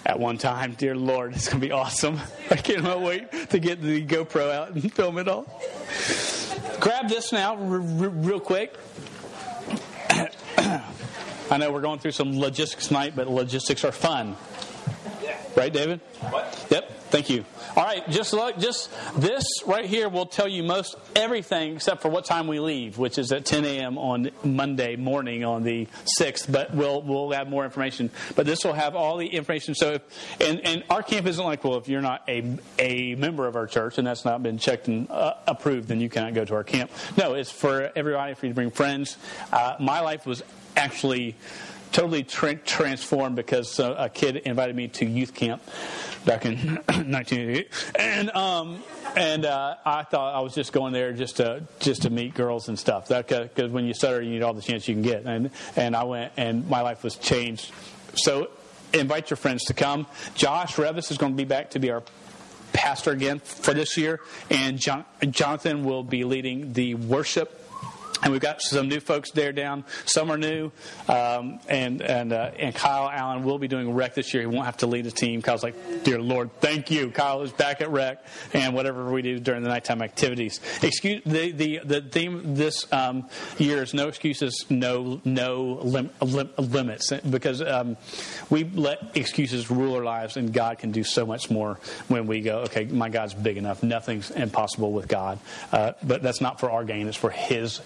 at 0.05 0.19
one 0.19 0.39
time. 0.39 0.73
Dear 0.73 0.95
Lord, 0.95 1.35
it's 1.35 1.49
going 1.49 1.61
to 1.61 1.67
be 1.67 1.73
awesome. 1.73 2.21
I 2.51 2.57
cannot 2.57 3.03
wait 3.03 3.51
to 3.51 3.59
get 3.59 3.81
the 3.81 4.05
GoPro 4.05 4.51
out 4.53 4.71
and 4.71 4.93
film 4.93 5.19
it 5.19 5.29
all. 5.29 5.45
Grab 6.81 7.09
this 7.09 7.33
now, 7.33 7.55
r- 7.55 7.75
r- 7.75 7.81
real 7.81 8.41
quick. 8.41 8.77
I 10.59 11.57
know 11.59 11.71
we're 11.71 11.81
going 11.81 11.99
through 11.99 12.13
some 12.13 12.39
logistics 12.39 12.89
tonight, 12.89 13.15
but 13.15 13.29
logistics 13.29 13.85
are 13.85 13.93
fun. 13.93 14.37
Right, 15.57 15.73
David? 15.73 16.01
What? 16.31 16.67
Yep. 16.71 16.91
Thank 17.13 17.29
you. 17.29 17.45
All 17.77 17.85
right, 17.85 18.09
just 18.09 18.33
look, 18.33 18.57
just 18.57 18.91
this 19.15 19.45
right 19.67 19.85
here 19.85 20.09
will 20.09 20.25
tell 20.25 20.49
you 20.49 20.63
most 20.63 20.95
everything 21.15 21.75
except 21.75 22.01
for 22.01 22.09
what 22.09 22.25
time 22.25 22.47
we 22.47 22.59
leave, 22.59 22.97
which 22.97 23.19
is 23.19 23.33
at 23.33 23.45
10 23.45 23.67
a.m. 23.67 23.99
on 23.99 24.31
Monday 24.43 24.97
morning 24.97 25.45
on 25.45 25.63
the 25.63 25.89
6th. 26.19 26.51
But 26.51 26.75
we'll 26.75 27.03
we'll 27.03 27.31
have 27.33 27.51
more 27.51 27.67
information. 27.67 28.09
But 28.35 28.47
this 28.47 28.65
will 28.65 28.73
have 28.73 28.97
all 28.97 29.19
the 29.19 29.27
information. 29.27 29.75
So, 29.75 29.93
if, 29.93 30.41
and 30.41 30.61
and 30.61 30.85
our 30.89 31.03
camp 31.03 31.27
isn't 31.27 31.45
like, 31.45 31.65
well, 31.65 31.77
if 31.77 31.87
you're 31.87 32.01
not 32.01 32.23
a 32.29 32.57
a 32.79 33.15
member 33.17 33.47
of 33.47 33.57
our 33.57 33.67
church 33.67 33.99
and 33.99 34.07
that's 34.07 34.25
not 34.25 34.43
been 34.43 34.57
checked 34.57 34.89
and 34.89 35.11
uh, 35.11 35.35
approved, 35.47 35.89
then 35.89 36.01
you 36.01 36.09
cannot 36.09 36.33
go 36.33 36.47
to 36.47 36.55
our 36.55 36.65
camp. 36.65 36.91
No, 37.19 37.35
it's 37.35 37.51
for 37.51 37.93
everybody, 37.95 38.33
for 38.33 38.47
you 38.47 38.53
to 38.53 38.55
bring 38.55 38.71
friends. 38.71 39.19
Uh, 39.53 39.77
my 39.79 40.01
life 40.01 40.25
was 40.25 40.43
actually 40.77 41.37
totally 41.93 42.25
tra- 42.25 42.57
transformed 42.57 43.37
because 43.37 43.79
uh, 43.79 43.95
a 43.99 44.09
kid 44.09 44.37
invited 44.37 44.75
me 44.75 44.89
to 44.89 45.05
youth 45.05 45.35
camp 45.35 45.63
back 46.25 46.47
in 46.47 46.57
1988, 46.87 47.69
and 47.99 48.31
um, 48.31 48.83
and 49.17 49.45
uh, 49.45 49.77
I 49.85 50.03
thought 50.05 50.35
I 50.35 50.41
was 50.41 50.55
just 50.55 50.73
going 50.73 50.93
there 50.93 51.13
just 51.13 51.37
to 51.37 51.65
just 51.81 52.03
to 52.03 52.11
meet 52.11 52.35
girls 52.35 52.69
and 52.69 52.79
stuff. 52.79 53.09
That 53.09 53.29
because 53.29 53.71
when 53.71 53.85
you 53.85 53.95
stutter, 53.95 54.23
you 54.23 54.31
need 54.31 54.43
all 54.43 54.55
the 54.55 54.63
chance 54.63 54.89
you 54.89 54.95
can 54.95 55.03
get, 55.03 55.25
and 55.25 55.51
and 55.77 55.95
I 55.95 56.05
went, 56.05 56.33
and 56.37 56.69
my 56.69 56.81
life 56.81 57.05
was 57.05 57.17
changed. 57.17 57.71
So 58.15 58.51
invite 58.93 59.31
your 59.31 59.37
friends 59.37 59.65
to 59.65 59.75
come. 59.75 60.07
Josh 60.35 60.77
Revis 60.77 61.11
is 61.11 61.19
going 61.19 61.33
to 61.33 61.37
be 61.37 61.45
back 61.45 61.71
to 61.71 61.79
be 61.79 61.91
our 61.91 62.03
pastor 62.73 63.11
again 63.11 63.39
for 63.39 63.75
this 63.75 63.97
year, 63.97 64.21
and 64.51 64.79
John, 64.79 65.05
Jonathan 65.31 65.85
will 65.85 66.03
be 66.03 66.25
leading 66.25 66.73
the 66.73 66.95
worship 66.95 67.62
and 68.23 68.33
we've 68.33 68.41
got 68.41 68.63
some 68.63 68.89
new 68.89 69.01
folks 69.01 69.31
there 69.33 69.53
down. 69.53 69.85
Some 70.05 70.31
are 70.31 70.39
new, 70.39 70.71
um, 71.09 71.59
and 71.69 72.01
and 72.03 72.33
uh, 72.33 72.53
and 72.59 72.75
Kyle 72.75 73.09
Allen 73.09 73.43
will 73.43 73.59
be 73.59 73.69
doing 73.69 73.95
rec 73.95 74.15
this 74.15 74.33
year. 74.33 74.43
He 74.43 74.47
won't 74.47 74.67
have 74.67 74.77
to 74.79 74.87
lead 74.87 75.05
the 75.05 75.11
team. 75.11 75.43
Kyle's 75.43 75.63
like, 75.63 76.05
dear 76.05 76.21
Lord, 76.21 76.51
thank 76.61 76.91
you. 76.91 77.11
Kyle 77.11 77.43
is 77.43 77.53
back 77.53 77.81
at 77.81 77.91
rec, 77.91 78.25
and 78.53 78.75
whatever 78.75 79.11
we 79.11 79.23
do 79.23 79.39
during 79.41 79.63
the 79.63 79.69
nighttime 79.69 80.03
activities. 80.03 80.61
Excuse 80.83 81.23
the 81.25 81.53
the, 81.53 81.81
the 81.85 82.01
theme 82.01 82.55
this 82.55 82.91
um, 82.93 83.29
year 83.59 83.83
is 83.83 83.95
no 83.95 84.09
excuses, 84.09 84.67
no 84.71 85.21
no 85.25 85.81
lim, 85.83 86.11
lim, 86.21 86.51
limits, 86.59 87.13
because 87.29 87.61
um, 87.63 87.97
we 88.51 88.65
let 88.65 89.17
excuses 89.17 89.71
rule 89.71 89.97
our 89.97 90.05
lives, 90.05 90.37
and 90.37 90.53
God 90.53 90.79
can 90.79 90.93
do 90.93 91.03
so 91.03 91.27
much 91.27 91.51
more 91.51 91.81
when 92.09 92.27
we 92.27 92.41
go. 92.41 92.61
Okay, 92.61 92.85
my 92.85 93.09
God's 93.09 93.35
big 93.35 93.57
enough. 93.57 93.83
Nothing's 93.83 94.31
impossible 94.31 94.93
with 94.93 95.09
God, 95.09 95.41
uh, 95.73 95.93
but 96.03 96.23
that's 96.23 96.41
not 96.41 96.61
for 96.61 96.71
our 96.71 96.85
gain. 96.85 97.09
It's 97.09 97.17
for 97.17 97.31
His 97.31 97.63
his 97.63 97.81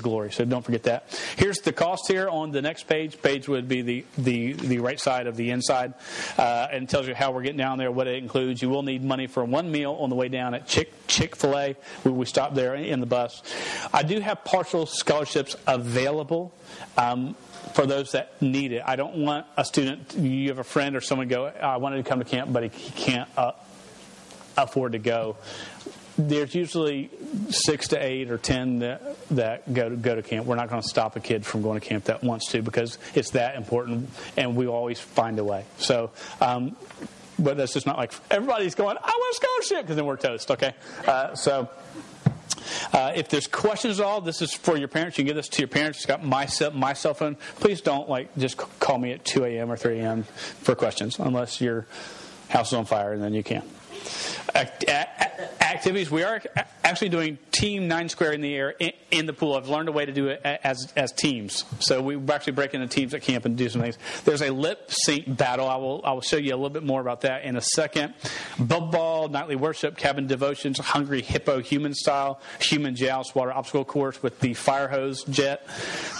glory. 0.00 0.30
So 0.30 0.44
don't 0.44 0.62
forget 0.64 0.82
that. 0.84 1.04
Here's 1.36 1.58
the 1.58 1.72
cost 1.72 2.06
here 2.06 2.28
on 2.28 2.50
the 2.50 2.62
next 2.62 2.84
page. 2.84 3.20
Page 3.20 3.48
would 3.48 3.68
be 3.68 3.82
the, 3.82 4.04
the, 4.18 4.52
the 4.52 4.78
right 4.78 5.00
side 5.00 5.26
of 5.26 5.36
the 5.36 5.50
inside 5.50 5.94
uh, 6.36 6.68
and 6.70 6.88
tells 6.88 7.08
you 7.08 7.14
how 7.14 7.32
we're 7.32 7.42
getting 7.42 7.58
down 7.58 7.78
there, 7.78 7.90
what 7.90 8.06
it 8.06 8.22
includes. 8.22 8.60
You 8.60 8.68
will 8.68 8.82
need 8.82 9.02
money 9.02 9.26
for 9.26 9.44
one 9.44 9.70
meal 9.72 9.92
on 10.00 10.10
the 10.10 10.16
way 10.16 10.28
down 10.28 10.54
at 10.54 10.66
Chick 10.66 10.92
Chick 11.06 11.34
fil 11.34 11.56
A. 11.56 11.76
We, 12.04 12.10
we 12.10 12.26
stop 12.26 12.54
there 12.54 12.74
in 12.74 13.00
the 13.00 13.06
bus. 13.06 13.42
I 13.92 14.02
do 14.02 14.20
have 14.20 14.44
partial 14.44 14.86
scholarships 14.86 15.56
available. 15.66 16.52
Um, 16.96 17.36
for 17.74 17.86
those 17.86 18.12
that 18.12 18.40
need 18.42 18.72
it. 18.72 18.82
I 18.84 18.96
don't 18.96 19.18
want 19.18 19.46
a 19.56 19.64
student, 19.64 20.14
you 20.14 20.48
have 20.48 20.58
a 20.58 20.64
friend 20.64 20.96
or 20.96 21.00
someone 21.00 21.28
go, 21.28 21.46
I 21.46 21.76
wanted 21.76 21.98
to 21.98 22.02
come 22.02 22.18
to 22.18 22.24
camp, 22.24 22.52
but 22.52 22.64
he 22.64 22.68
can't 22.68 23.28
uh, 23.36 23.52
afford 24.56 24.92
to 24.92 24.98
go 24.98 25.36
there's 26.28 26.54
usually 26.54 27.10
six 27.50 27.88
to 27.88 28.02
eight 28.02 28.30
or 28.30 28.38
ten 28.38 28.80
that, 28.80 29.28
that 29.28 29.72
go 29.72 29.88
to 29.88 29.96
go 29.96 30.14
to 30.14 30.22
camp. 30.22 30.46
We're 30.46 30.56
not 30.56 30.68
going 30.68 30.82
to 30.82 30.88
stop 30.88 31.16
a 31.16 31.20
kid 31.20 31.44
from 31.44 31.62
going 31.62 31.80
to 31.80 31.86
camp 31.86 32.04
that 32.04 32.22
wants 32.22 32.48
to 32.52 32.62
because 32.62 32.98
it's 33.14 33.30
that 33.30 33.56
important, 33.56 34.10
and 34.36 34.56
we 34.56 34.66
always 34.66 35.00
find 35.00 35.38
a 35.38 35.44
way. 35.44 35.64
So. 35.78 36.10
Um, 36.40 36.76
but 37.38 37.56
that's 37.56 37.72
just 37.72 37.86
not 37.86 37.96
like 37.96 38.12
everybody's 38.30 38.74
going. 38.74 38.98
I 38.98 39.00
want 39.00 39.32
a 39.32 39.36
scholarship 39.36 39.86
because 39.86 39.96
then 39.96 40.04
we're 40.04 40.18
toast. 40.18 40.50
Okay, 40.50 40.74
uh, 41.06 41.34
so 41.34 41.70
uh, 42.92 43.12
if 43.14 43.30
there's 43.30 43.46
questions 43.46 43.98
at 43.98 44.04
all, 44.04 44.20
this 44.20 44.42
is 44.42 44.52
for 44.52 44.76
your 44.76 44.88
parents. 44.88 45.16
You 45.16 45.22
can 45.22 45.28
give 45.28 45.36
this 45.36 45.48
to 45.48 45.62
your 45.62 45.68
parents. 45.68 45.98
It's 45.98 46.06
got 46.06 46.22
my 46.22 46.46
my 46.74 46.92
cell 46.92 47.14
phone. 47.14 47.36
Please 47.56 47.80
don't 47.80 48.10
like 48.10 48.36
just 48.36 48.58
call 48.58 48.98
me 48.98 49.12
at 49.12 49.24
2 49.24 49.44
a.m. 49.46 49.72
or 49.72 49.76
3 49.78 50.00
a.m. 50.00 50.24
for 50.24 50.74
questions 50.74 51.18
unless 51.18 51.62
your 51.62 51.86
house 52.50 52.68
is 52.68 52.74
on 52.74 52.84
fire, 52.84 53.14
and 53.14 53.22
then 53.22 53.32
you 53.32 53.42
can 53.42 53.62
activities. 55.70 56.10
We 56.10 56.22
are 56.22 56.42
actually 56.84 57.08
doing 57.10 57.38
team 57.50 57.88
nine 57.88 58.08
square 58.08 58.32
in 58.32 58.40
the 58.40 58.54
air 58.54 58.74
in, 59.10 59.26
the 59.26 59.32
pool. 59.32 59.54
I've 59.54 59.68
learned 59.68 59.88
a 59.88 59.92
way 59.92 60.04
to 60.06 60.12
do 60.12 60.28
it 60.28 60.40
as 60.44 60.92
as 60.96 61.12
teams. 61.12 61.64
So 61.80 62.00
we 62.02 62.16
actually 62.32 62.54
break 62.54 62.74
into 62.74 62.86
teams 62.86 63.14
at 63.14 63.22
camp 63.22 63.44
and 63.44 63.56
do 63.56 63.68
some 63.68 63.80
things. 63.80 63.98
There's 64.24 64.42
a 64.42 64.50
lip 64.50 64.90
sync 64.90 65.36
battle. 65.36 65.68
I 65.68 65.76
will 65.76 66.00
I 66.04 66.12
will 66.12 66.20
show 66.20 66.36
you 66.36 66.54
a 66.54 66.56
little 66.56 66.70
bit 66.70 66.82
more 66.82 67.00
about 67.00 67.22
that 67.22 67.44
in 67.44 67.56
a 67.56 67.60
second. 67.60 68.14
Bubble 68.58 68.90
ball, 68.90 69.28
nightly 69.28 69.56
worship, 69.56 69.96
cabin 69.96 70.26
devotions, 70.26 70.78
hungry 70.78 71.22
hippo, 71.22 71.60
human 71.60 71.94
style, 71.94 72.40
human 72.60 72.94
joust, 72.94 73.34
water 73.34 73.52
obstacle 73.52 73.84
course 73.84 74.22
with 74.22 74.40
the 74.40 74.54
fire 74.54 74.88
hose 74.88 75.24
jet, 75.24 75.66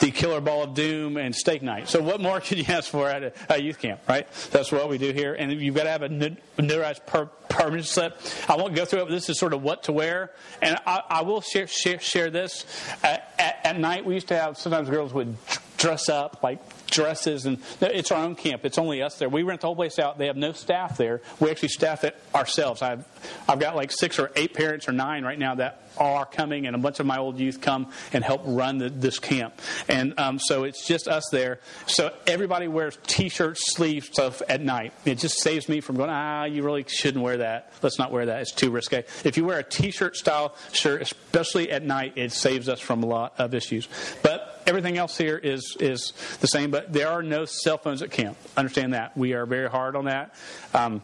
the 0.00 0.10
killer 0.10 0.40
ball 0.40 0.64
of 0.64 0.74
doom, 0.74 1.16
and 1.16 1.34
steak 1.34 1.62
night. 1.62 1.88
So 1.88 2.02
what 2.02 2.20
more 2.20 2.40
could 2.50 2.58
you 2.58 2.64
ask 2.68 2.90
for 2.90 3.08
at 3.08 3.22
a, 3.22 3.32
a 3.48 3.60
youth 3.60 3.78
camp, 3.78 4.00
right? 4.08 4.30
That's 4.50 4.70
what 4.70 4.88
we 4.88 4.98
do 4.98 5.12
here. 5.12 5.34
And 5.34 5.52
you've 5.52 5.74
got 5.74 5.84
to 5.84 5.90
have 5.90 6.02
a 6.02 6.08
notarized 6.08 7.06
per, 7.06 7.26
permission 7.50 7.84
slip. 7.84 8.16
I 8.48 8.56
won't 8.56 8.74
go 8.74 8.84
through 8.84 9.00
it. 9.00 9.04
But 9.06 9.12
this 9.12 9.28
is 9.28 9.38
sort 9.40 9.54
of 9.54 9.62
what 9.62 9.84
to 9.84 9.92
wear, 9.92 10.30
and 10.60 10.76
I, 10.86 11.02
I 11.08 11.22
will 11.22 11.40
share, 11.40 11.66
share, 11.66 11.98
share 11.98 12.28
this. 12.28 12.66
At, 13.02 13.32
at, 13.38 13.60
at, 13.64 13.80
night, 13.80 14.04
we 14.04 14.14
used 14.14 14.28
to 14.28 14.36
have 14.36 14.58
sometimes 14.58 14.90
girls 14.90 15.14
would 15.14 15.34
dress 15.78 16.10
up 16.10 16.42
like 16.42 16.60
dresses, 16.90 17.46
and 17.46 17.58
it's 17.80 18.10
our 18.10 18.24
own 18.24 18.34
camp. 18.34 18.64
It's 18.64 18.78
only 18.78 19.02
us 19.02 19.16
there. 19.18 19.28
We 19.28 19.42
rent 19.42 19.62
the 19.62 19.68
whole 19.68 19.76
place 19.76 19.98
out. 19.98 20.18
They 20.18 20.26
have 20.26 20.36
no 20.36 20.52
staff 20.52 20.96
there. 20.96 21.22
We 21.38 21.50
actually 21.50 21.68
staff 21.68 22.04
it 22.04 22.16
ourselves. 22.34 22.82
I've 22.82 23.04
I've 23.48 23.60
got 23.60 23.76
like 23.76 23.92
six 23.92 24.18
or 24.18 24.30
eight 24.36 24.54
parents 24.54 24.88
or 24.88 24.92
nine 24.92 25.24
right 25.24 25.38
now 25.38 25.54
that 25.56 25.90
are 25.98 26.24
coming, 26.24 26.66
and 26.66 26.74
a 26.74 26.78
bunch 26.78 27.00
of 27.00 27.06
my 27.06 27.18
old 27.18 27.38
youth 27.38 27.60
come 27.60 27.90
and 28.12 28.24
help 28.24 28.42
run 28.44 28.78
the, 28.78 28.88
this 28.88 29.18
camp. 29.18 29.60
And 29.88 30.18
um, 30.18 30.38
so 30.38 30.64
it's 30.64 30.86
just 30.86 31.08
us 31.08 31.24
there. 31.30 31.60
So 31.86 32.14
everybody 32.26 32.68
wears 32.68 32.96
t-shirts, 33.06 33.74
sleeve 33.74 34.04
stuff 34.04 34.40
at 34.48 34.62
night. 34.62 34.92
It 35.04 35.18
just 35.18 35.40
saves 35.40 35.68
me 35.68 35.80
from 35.80 35.96
going, 35.96 36.10
ah, 36.10 36.44
you 36.44 36.62
really 36.62 36.84
shouldn't 36.88 37.22
wear 37.22 37.38
that. 37.38 37.72
Let's 37.82 37.98
not 37.98 38.12
wear 38.12 38.26
that. 38.26 38.40
It's 38.40 38.52
too 38.52 38.70
risque. 38.70 39.04
If 39.24 39.36
you 39.36 39.44
wear 39.44 39.58
a 39.58 39.64
t-shirt 39.64 40.16
style 40.16 40.54
shirt, 40.72 41.02
especially 41.02 41.70
at 41.70 41.82
night, 41.82 42.14
it 42.16 42.32
saves 42.32 42.68
us 42.68 42.80
from 42.80 43.02
a 43.02 43.06
lot 43.06 43.34
of 43.38 43.52
issues. 43.52 43.88
But 44.22 44.49
everything 44.66 44.98
else 44.98 45.16
here 45.16 45.36
is 45.36 45.76
is 45.80 46.12
the 46.40 46.46
same. 46.46 46.70
But 46.70 46.92
there 46.92 47.08
are 47.08 47.22
no 47.22 47.44
cell 47.44 47.78
phones 47.78 48.02
at 48.02 48.10
camp. 48.10 48.36
Understand 48.56 48.94
that. 48.94 49.16
We 49.16 49.34
are 49.34 49.46
very 49.46 49.68
hard 49.68 49.96
on 49.96 50.06
that. 50.06 50.34
Um, 50.74 51.02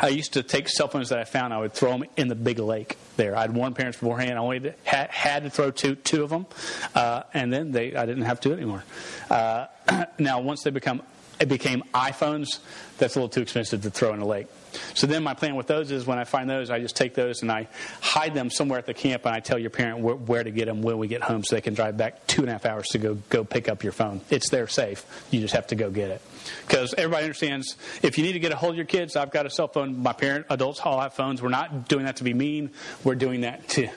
I 0.00 0.08
used 0.08 0.34
to 0.34 0.44
take 0.44 0.68
cell 0.68 0.86
phones 0.86 1.08
that 1.08 1.18
I 1.18 1.24
found, 1.24 1.52
I 1.52 1.58
would 1.58 1.72
throw 1.72 1.90
them 1.90 2.04
in 2.16 2.28
the 2.28 2.36
big 2.36 2.60
lake 2.60 2.96
there. 3.16 3.36
I'd 3.36 3.50
warned 3.50 3.74
parents 3.74 3.98
beforehand. 3.98 4.38
I 4.38 4.42
only 4.42 4.72
had, 4.84 5.10
had 5.10 5.42
to 5.42 5.50
throw 5.50 5.72
two 5.72 5.96
two 5.96 6.22
of 6.22 6.30
them, 6.30 6.46
uh, 6.94 7.24
and 7.34 7.52
then 7.52 7.72
they 7.72 7.96
I 7.96 8.06
didn't 8.06 8.24
have 8.24 8.40
to 8.40 8.52
anymore. 8.52 8.84
Uh, 9.28 9.66
now, 10.18 10.40
once 10.40 10.62
they 10.62 10.70
become 10.70 11.02
it 11.40 11.48
became 11.48 11.82
iPhones, 11.94 12.58
that's 12.98 13.14
a 13.14 13.18
little 13.18 13.28
too 13.28 13.42
expensive 13.42 13.82
to 13.82 13.90
throw 13.90 14.12
in 14.12 14.20
a 14.20 14.26
lake. 14.26 14.46
So 14.94 15.06
then 15.06 15.22
my 15.22 15.34
plan 15.34 15.54
with 15.54 15.66
those 15.66 15.90
is 15.90 16.06
when 16.06 16.18
I 16.18 16.24
find 16.24 16.48
those, 16.48 16.70
I 16.70 16.80
just 16.80 16.96
take 16.96 17.14
those 17.14 17.42
and 17.42 17.50
I 17.50 17.68
hide 18.00 18.34
them 18.34 18.50
somewhere 18.50 18.78
at 18.78 18.86
the 18.86 18.94
camp, 18.94 19.26
and 19.26 19.34
I 19.34 19.40
tell 19.40 19.58
your 19.58 19.70
parent 19.70 20.00
where, 20.00 20.14
where 20.14 20.44
to 20.44 20.50
get 20.50 20.66
them 20.66 20.82
when 20.82 20.98
we 20.98 21.08
get 21.08 21.22
home, 21.22 21.44
so 21.44 21.56
they 21.56 21.60
can 21.60 21.74
drive 21.74 21.96
back 21.96 22.26
two 22.26 22.42
and 22.42 22.50
a 22.50 22.52
half 22.52 22.66
hours 22.66 22.88
to 22.88 22.98
go 22.98 23.14
go 23.28 23.44
pick 23.44 23.68
up 23.68 23.82
your 23.82 23.92
phone. 23.92 24.20
It's 24.30 24.50
there 24.50 24.66
safe. 24.66 25.04
You 25.30 25.40
just 25.40 25.54
have 25.54 25.68
to 25.68 25.74
go 25.74 25.90
get 25.90 26.10
it 26.10 26.22
because 26.66 26.94
everybody 26.94 27.24
understands 27.24 27.76
if 28.02 28.18
you 28.18 28.24
need 28.24 28.32
to 28.32 28.40
get 28.40 28.52
a 28.52 28.56
hold 28.56 28.72
of 28.72 28.76
your 28.76 28.86
kids, 28.86 29.16
I've 29.16 29.30
got 29.30 29.46
a 29.46 29.50
cell 29.50 29.68
phone. 29.68 30.02
My 30.02 30.12
parent 30.12 30.46
adults 30.50 30.80
all 30.80 31.00
have 31.00 31.14
phones. 31.14 31.42
We're 31.42 31.48
not 31.48 31.88
doing 31.88 32.04
that 32.04 32.16
to 32.16 32.24
be 32.24 32.34
mean. 32.34 32.70
We're 33.04 33.14
doing 33.14 33.42
that 33.42 33.68
to 33.70 33.88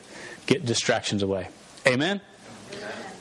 get 0.45 0.65
distractions 0.65 1.23
away. 1.23 1.49
Amen. 1.87 2.21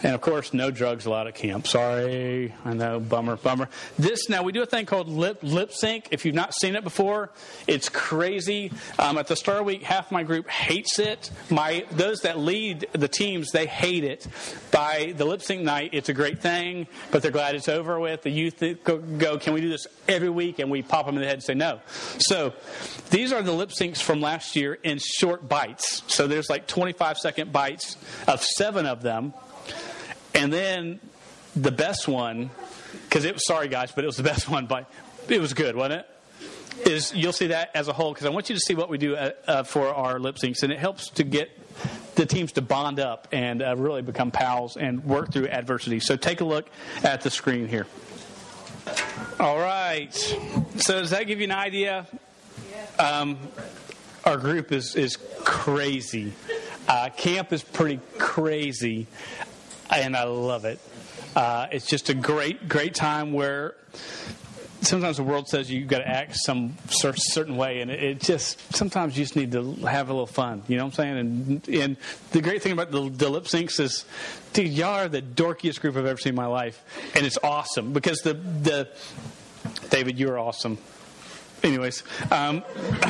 And 0.03 0.15
of 0.15 0.21
course, 0.21 0.55
no 0.55 0.71
drugs 0.71 1.05
allowed 1.07 1.27
at 1.27 1.35
camp. 1.35 1.67
Sorry, 1.67 2.55
I 2.65 2.73
know, 2.73 3.01
bummer, 3.01 3.37
bummer. 3.37 3.69
This 3.99 4.29
now 4.29 4.43
we 4.43 4.53
do 4.53 4.63
a 4.63 4.67
thing 4.67 4.87
called 4.87 5.09
lip 5.09 5.41
lip 5.43 5.73
sync. 5.73 6.09
If 6.11 6.25
you've 6.25 6.35
not 6.35 6.55
seen 6.55 6.75
it 6.75 6.85
before, 6.85 7.31
it's 7.67 7.89
crazy. 7.89 8.73
Um, 8.99 9.19
at 9.19 9.27
the 9.27 9.35
the 9.35 9.63
week, 9.63 9.83
half 9.83 10.11
my 10.11 10.23
group 10.23 10.49
hates 10.49 10.99
it. 10.99 11.31
My 11.51 11.85
those 11.91 12.21
that 12.21 12.39
lead 12.39 12.89
the 12.93 13.09
teams 13.09 13.51
they 13.53 13.67
hate 13.67 14.05
it. 14.05 14.27
By 14.71 15.13
the 15.17 15.25
lip 15.25 15.43
sync 15.43 15.63
night, 15.63 15.91
it's 15.93 16.09
a 16.09 16.15
great 16.15 16.41
thing, 16.41 16.87
but 17.11 17.23
they're 17.23 17.31
glad 17.31 17.55
it's 17.55 17.69
over 17.69 18.01
with. 18.01 18.23
The 18.23 18.31
youth 18.31 18.63
go, 18.85 18.99
go 18.99 19.39
can 19.39 19.53
we 19.53 19.61
do 19.61 19.69
this 19.69 19.87
every 20.09 20.31
week? 20.31 20.61
And 20.61 20.71
we 20.71 20.83
pop 20.83 21.07
them 21.07 21.17
in 21.17 21.21
the 21.21 21.27
head 21.27 21.35
and 21.35 21.43
say 21.43 21.55
no. 21.55 21.81
So 22.19 22.55
these 23.11 23.33
are 23.33 23.43
the 23.43 23.53
lip 23.53 23.71
syncs 23.71 24.01
from 24.01 24.21
last 24.21 24.57
year 24.57 24.79
in 24.83 24.99
short 24.99 25.49
bites. 25.49 26.03
So 26.07 26.27
there's 26.27 26.49
like 26.49 26.67
25 26.67 27.19
second 27.19 27.53
bites 27.53 27.97
of 28.27 28.43
seven 28.43 28.87
of 28.87 29.03
them 29.03 29.35
and 30.35 30.53
then 30.53 31.01
the 31.57 31.73
best 31.73 32.09
one, 32.09 32.51
because 33.05 33.25
it 33.25 33.35
was 33.35 33.47
sorry 33.47 33.69
guys, 33.69 33.93
but 33.93 34.05
it 34.05 34.07
was 34.07 34.17
the 34.17 34.23
best 34.23 34.49
one. 34.49 34.67
But 34.67 34.91
it 35.29 35.41
was 35.41 35.55
good, 35.55 35.77
wasn't 35.77 36.01
it? 36.01 36.89
Is 36.89 37.13
you'll 37.15 37.33
see 37.33 37.49
that 37.49 37.71
as 37.75 37.89
a 37.89 37.93
whole 37.93 38.13
because 38.13 38.27
I 38.27 38.31
want 38.31 38.49
you 38.49 38.55
to 38.55 38.61
see 38.61 38.75
what 38.75 38.89
we 38.89 38.97
do 38.97 39.17
uh, 39.17 39.31
uh, 39.47 39.63
for 39.65 39.89
our 39.89 40.19
lip 40.19 40.37
syncs, 40.37 40.63
and 40.63 40.73
it 40.73 40.79
helps 40.79 41.11
to 41.11 41.25
get 41.25 41.51
the 42.15 42.27
teams 42.27 42.53
to 42.53 42.63
bond 42.63 43.01
up 43.01 43.29
and 43.33 43.63
uh, 43.63 43.77
really 43.77 44.03
become 44.03 44.31
pals 44.31 44.77
and 44.77 45.05
work 45.05 45.33
through 45.33 45.49
adversity. 45.49 46.01
So 46.01 46.17
take 46.17 46.41
a 46.41 46.45
look 46.45 46.69
at 47.03 47.23
the 47.23 47.31
screen 47.31 47.69
here. 47.69 47.87
All 49.39 49.59
right. 49.59 50.15
So 50.77 51.01
does 51.01 51.11
that 51.11 51.27
give 51.27 51.39
you 51.39 51.45
an 51.45 51.53
idea? 51.53 52.07
Um, 52.99 53.39
our 54.25 54.37
group 54.37 54.73
is 54.73 54.95
is 54.95 55.17
crazy. 55.45 56.33
Uh, 56.89 57.09
camp 57.11 57.53
is 57.53 57.63
pretty 57.63 58.01
crazy 58.19 59.07
and 59.99 60.17
I 60.17 60.25
love 60.25 60.65
it. 60.65 60.79
Uh, 61.35 61.67
it's 61.71 61.87
just 61.87 62.09
a 62.09 62.15
great, 62.15 62.69
great 62.69 62.95
time 62.95 63.33
where 63.33 63.75
sometimes 64.83 65.19
the 65.19 65.23
world 65.23 65.49
says 65.49 65.71
you've 65.71 65.89
got 65.89 65.99
to 65.99 66.09
act 66.09 66.37
some 66.37 66.77
certain 66.89 67.57
way, 67.57 67.81
and 67.81 67.91
it 67.91 68.21
just 68.21 68.75
sometimes 68.75 69.17
you 69.17 69.25
just 69.25 69.37
need 69.37 69.53
to 69.53 69.75
have 69.87 70.09
a 70.09 70.13
little 70.13 70.27
fun. 70.27 70.63
You 70.69 70.77
know 70.77 70.85
what 70.85 70.99
I'm 70.99 71.17
saying? 71.17 71.19
And 71.19 71.69
and 71.69 71.97
the 72.33 72.41
great 72.41 72.63
thing 72.63 72.73
about 72.73 72.91
the, 72.91 73.09
the 73.09 73.29
lip 73.29 73.45
syncs 73.45 73.79
is, 73.81 74.05
dude, 74.53 74.69
y'all 74.69 74.95
are 74.95 75.09
the 75.09 75.23
dorkiest 75.23 75.81
group 75.81 75.97
I've 75.97 76.07
ever 76.07 76.19
seen 76.19 76.31
in 76.31 76.37
my 76.37 76.47
life, 76.47 76.83
and 77.15 77.27
it's 77.27 77.39
awesome 77.43 77.93
because 77.93 78.21
the 78.21 78.35
the 78.35 78.89
David, 79.91 80.19
you're 80.19 80.39
awesome. 80.39 80.79
Anyways, 81.63 82.03
um, 82.31 82.65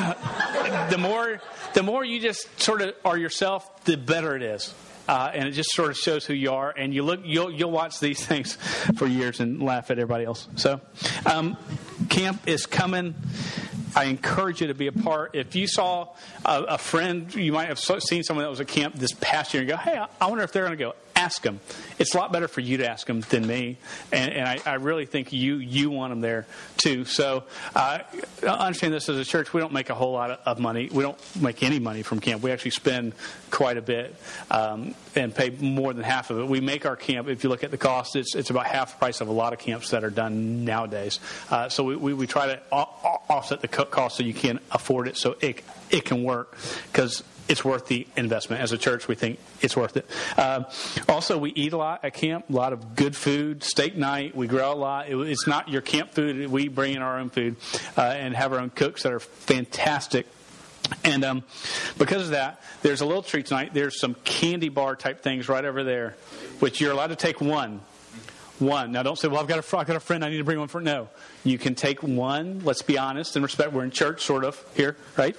the 0.91 0.97
more 0.99 1.41
the 1.75 1.83
more 1.83 2.05
you 2.05 2.21
just 2.21 2.61
sort 2.61 2.83
of 2.83 2.95
are 3.05 3.17
yourself, 3.17 3.85
the 3.85 3.97
better 3.97 4.35
it 4.35 4.43
is 4.43 4.75
uh, 5.11 5.29
and 5.35 5.49
it 5.49 5.51
just 5.51 5.73
sort 5.73 5.91
of 5.91 5.97
shows 5.97 6.25
who 6.25 6.35
you 6.35 6.53
are. 6.53 6.73
And 6.77 6.95
you 6.95 7.03
look, 7.03 7.21
you'll 7.25 7.51
you'll 7.51 7.73
watch 7.73 7.99
these 7.99 8.25
things 8.27 8.55
for 8.97 9.09
years 9.09 9.41
and 9.41 9.61
laugh 9.61 9.91
at 9.91 9.99
everybody 9.99 10.25
else. 10.25 10.49
So, 10.55 10.81
um, 11.27 11.57
camp 12.09 12.47
is 12.47 12.65
coming. 12.65 13.17
I 13.97 14.05
encourage 14.05 14.61
you 14.61 14.69
to 14.69 14.75
be 14.75 14.87
a 14.87 14.93
part. 14.93 15.35
If 15.35 15.57
you 15.57 15.67
saw 15.67 16.11
a, 16.45 16.63
a, 16.63 16.79
friend, 16.79 17.35
you 17.35 17.53
might 17.53 17.67
have 17.67 17.81
seen 17.81 18.23
someone 18.23 18.45
that 18.45 18.51
was 18.51 18.61
at 18.61 18.69
camp 18.69 18.95
this 18.95 19.11
past 19.21 19.53
year 19.53 19.63
and 19.63 19.69
go, 19.69 19.77
hey, 19.77 20.01
I 20.21 20.27
wonder 20.29 20.45
if 20.45 20.53
they're 20.53 20.65
going 20.65 20.79
to 20.79 20.85
go. 20.85 20.95
Ask 21.21 21.43
them. 21.43 21.61
It's 21.99 22.15
a 22.15 22.19
lot 22.19 22.33
better 22.33 22.49
for 22.49 22.61
you 22.61 22.79
to 22.79 22.91
ask 22.91 23.07
them 23.07 23.21
than 23.21 23.47
me, 23.47 23.77
and, 24.11 24.33
and 24.33 24.49
I, 24.49 24.61
I 24.65 24.75
really 24.75 25.07
think 25.07 25.33
you 25.33 25.57
you 25.57 25.91
want 25.91 26.13
them 26.13 26.21
there 26.21 26.47
too. 26.79 27.05
So 27.05 27.45
uh, 27.75 28.01
understand 28.43 28.95
this 28.95 29.09
as 29.09 29.19
a 29.19 29.25
church, 29.25 29.53
we 29.53 29.61
don't 29.61 29.73
make 29.73 29.91
a 29.91 29.95
whole 29.95 30.13
lot 30.13 30.31
of 30.47 30.59
money. 30.59 30.89
We 30.91 31.03
don't 31.03 31.19
make 31.41 31.63
any 31.63 31.79
money 31.79 32.03
from 32.03 32.21
camp. 32.21 32.43
We 32.43 32.51
actually 32.51 32.73
spend 32.73 33.13
quite 33.51 33.77
a 33.77 33.83
bit 33.83 34.15
um, 34.51 34.95
and 35.15 35.35
pay 35.35 35.51
more 35.51 35.93
than 35.93 36.05
half 36.05 36.31
of 36.31 36.39
it. 36.39 36.47
We 36.47 36.61
make 36.61 36.87
our 36.87 36.97
camp. 36.97 37.29
If 37.29 37.45
you 37.45 37.51
look 37.51 37.65
at 37.65 37.71
the 37.71 37.79
cost, 37.79 38.17
it's 38.17 38.35
it's 38.35 38.51
about 38.51 38.67
half 38.67 38.93
the 38.93 38.99
price 38.99 39.21
of 39.21 39.29
a 39.29 39.33
lot 39.33 39.53
of 39.53 39.59
camps 39.59 39.91
that 39.91 40.05
are 40.05 40.11
done 40.11 40.65
nowadays. 40.65 41.21
Uh, 41.51 41.69
so 41.69 41.85
we, 41.85 41.97
we, 41.97 42.15
we 42.15 42.27
try 42.27 42.47
to 42.47 42.61
offset 42.73 43.61
the 43.61 43.69
cost 43.69 44.17
so 44.17 44.23
you 44.23 44.35
can 44.35 44.59
afford 44.71 45.09
it, 45.09 45.17
so 45.17 45.37
it 45.41 45.63
it 45.91 46.05
can 46.05 46.23
work 46.25 46.57
because 46.93 47.23
it's 47.51 47.65
worth 47.65 47.87
the 47.89 48.07
investment. 48.17 48.63
As 48.63 48.71
a 48.71 48.79
church, 48.79 49.09
we 49.09 49.17
think 49.17 49.41
it's 49.61 49.77
worth 49.77 49.97
it. 49.97 50.09
Uh, 50.37 50.63
also, 51.09 51.37
we 51.37 51.51
eat 51.51 51.73
a 51.73 51.77
lot 51.77 52.05
at 52.05 52.15
camp, 52.15 52.49
a 52.49 52.53
lot 52.53 52.73
of 52.73 52.95
good 52.95 53.17
food, 53.17 53.65
steak 53.65 53.97
night. 53.97 54.37
We 54.37 54.47
grow 54.47 54.73
a 54.73 54.75
lot. 54.75 55.09
It, 55.09 55.17
it's 55.17 55.49
not 55.49 55.69
your 55.69 55.83
camp 55.83 56.13
food. 56.13 56.49
We 56.49 56.69
bring 56.69 56.95
in 56.95 57.03
our 57.03 57.19
own 57.19 57.29
food 57.29 57.57
uh, 57.99 58.03
and 58.03 58.37
have 58.37 58.53
our 58.53 58.61
own 58.61 58.71
cooks 58.71 59.03
that 59.03 59.13
are 59.13 59.19
fantastic. 59.19 60.27
And 61.03 61.25
um, 61.25 61.45
because 61.99 62.23
of 62.23 62.31
that, 62.31 62.63
there's 62.83 63.01
a 63.01 63.07
little 63.07 63.23
treat 63.23 63.47
tonight. 63.47 63.75
There's 63.75 64.01
some 64.01 64.15
candy 64.25 64.69
bar 64.69 64.95
type 64.95 65.23
things 65.23 65.49
right 65.49 65.65
over 65.65 65.83
there, 65.83 66.17
which 66.61 66.81
you're 66.81 66.93
allowed 66.93 67.09
to 67.09 67.17
take 67.17 67.41
one. 67.41 67.81
One. 68.61 68.93
Now, 68.93 69.03
don't 69.03 69.19
say, 69.19 69.27
well, 69.27 69.41
I've 69.41 69.49
got 69.49 69.59
a, 69.59 69.77
I've 69.77 69.87
got 69.87 69.97
a 69.97 70.01
friend, 70.01 70.25
I 70.25 70.29
need 70.29 70.39
to 70.39 70.45
bring 70.45 70.59
one 70.59 70.69
for. 70.69 70.81
No. 70.81 71.09
You 71.45 71.59
can 71.59 71.75
take 71.75 72.03
one. 72.03 72.61
Let's 72.63 72.83
be 72.83 72.99
honest 72.99 73.35
and 73.35 73.43
respect. 73.43 73.73
We're 73.73 73.85
in 73.85 73.91
church, 73.91 74.23
sort 74.23 74.45
of, 74.45 74.63
here, 74.77 74.97
right? 75.17 75.35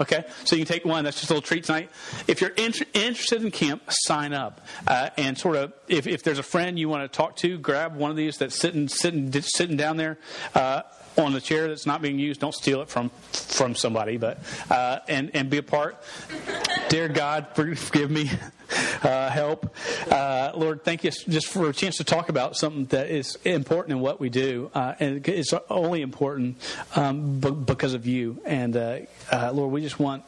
Okay, 0.00 0.24
so 0.44 0.56
you 0.56 0.64
can 0.64 0.72
take 0.72 0.84
one. 0.84 1.04
That's 1.04 1.18
just 1.18 1.30
a 1.30 1.34
little 1.34 1.46
treat 1.46 1.64
tonight. 1.64 1.90
If 2.26 2.40
you're 2.40 2.50
in, 2.50 2.72
interested 2.94 3.42
in 3.42 3.50
camp, 3.50 3.82
sign 3.88 4.32
up 4.32 4.60
uh, 4.86 5.10
and 5.16 5.36
sort 5.36 5.56
of. 5.56 5.72
If, 5.88 6.06
if 6.06 6.22
there's 6.22 6.38
a 6.38 6.44
friend 6.44 6.78
you 6.78 6.88
want 6.88 7.10
to 7.10 7.16
talk 7.16 7.36
to, 7.36 7.58
grab 7.58 7.96
one 7.96 8.10
of 8.10 8.16
these 8.16 8.38
that's 8.38 8.56
sitting 8.56 8.88
sitting 8.88 9.32
sitting 9.42 9.76
down 9.76 9.96
there. 9.96 10.18
Uh, 10.54 10.82
on 11.16 11.32
the 11.32 11.40
chair 11.40 11.66
that's 11.66 11.84
not 11.84 12.00
being 12.00 12.16
used, 12.18 12.40
don't 12.40 12.54
steal 12.54 12.80
it 12.80 12.88
from 12.88 13.10
from 13.32 13.74
somebody, 13.74 14.18
but 14.18 14.38
uh, 14.70 15.00
and 15.08 15.32
and 15.34 15.50
be 15.50 15.58
a 15.58 15.62
part. 15.62 15.96
Dear 16.88 17.08
God, 17.08 17.48
forgive 17.54 18.10
me 18.10 18.30
uh, 19.02 19.30
help. 19.30 19.74
Uh, 20.10 20.52
Lord, 20.54 20.84
thank 20.84 21.04
you 21.04 21.10
just 21.10 21.46
for 21.46 21.68
a 21.68 21.72
chance 21.72 21.96
to 21.96 22.04
talk 22.04 22.28
about 22.28 22.56
something 22.56 22.86
that 22.86 23.10
is 23.10 23.36
important 23.44 23.92
in 23.92 24.00
what 24.00 24.20
we 24.20 24.28
do. 24.28 24.70
Uh, 24.74 24.94
and 25.00 25.26
it's 25.28 25.52
only 25.70 26.02
important 26.02 26.56
um, 26.96 27.40
b- 27.40 27.50
because 27.50 27.94
of 27.94 28.06
you. 28.06 28.40
And 28.44 28.76
uh, 28.76 28.98
uh, 29.30 29.52
Lord, 29.52 29.72
we 29.72 29.80
just 29.80 29.98
want 29.98 30.24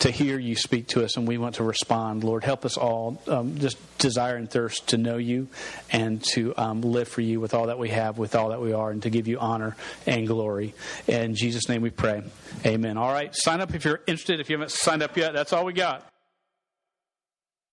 to 0.00 0.10
hear 0.10 0.38
you 0.38 0.54
speak 0.54 0.88
to 0.88 1.04
us 1.04 1.16
and 1.16 1.26
we 1.26 1.38
want 1.38 1.56
to 1.56 1.64
respond. 1.64 2.22
Lord, 2.22 2.44
help 2.44 2.64
us 2.64 2.76
all 2.76 3.22
um, 3.28 3.58
just 3.58 3.78
desire 3.98 4.36
and 4.36 4.50
thirst 4.50 4.88
to 4.88 4.98
know 4.98 5.16
you 5.16 5.48
and 5.90 6.22
to 6.32 6.54
um, 6.56 6.82
live 6.82 7.08
for 7.08 7.22
you 7.22 7.40
with 7.40 7.54
all 7.54 7.66
that 7.66 7.78
we 7.78 7.88
have, 7.88 8.18
with 8.18 8.34
all 8.34 8.50
that 8.50 8.60
we 8.60 8.72
are, 8.72 8.90
and 8.90 9.02
to 9.02 9.10
give 9.10 9.26
you 9.26 9.38
honor 9.38 9.76
and 10.06 10.26
glory. 10.26 10.74
In 11.06 11.34
Jesus' 11.34 11.68
name 11.68 11.82
we 11.82 11.90
pray. 11.90 12.22
Amen. 12.64 12.98
All 12.98 13.12
right, 13.12 13.34
sign 13.34 13.60
up 13.60 13.74
if 13.74 13.84
you're 13.84 14.02
interested. 14.06 14.40
If 14.40 14.50
you 14.50 14.56
haven't 14.56 14.72
signed 14.72 15.02
up 15.02 15.16
yet, 15.16 15.32
that's 15.32 15.52
all 15.52 15.64
we 15.64 15.72
got. 15.72 16.06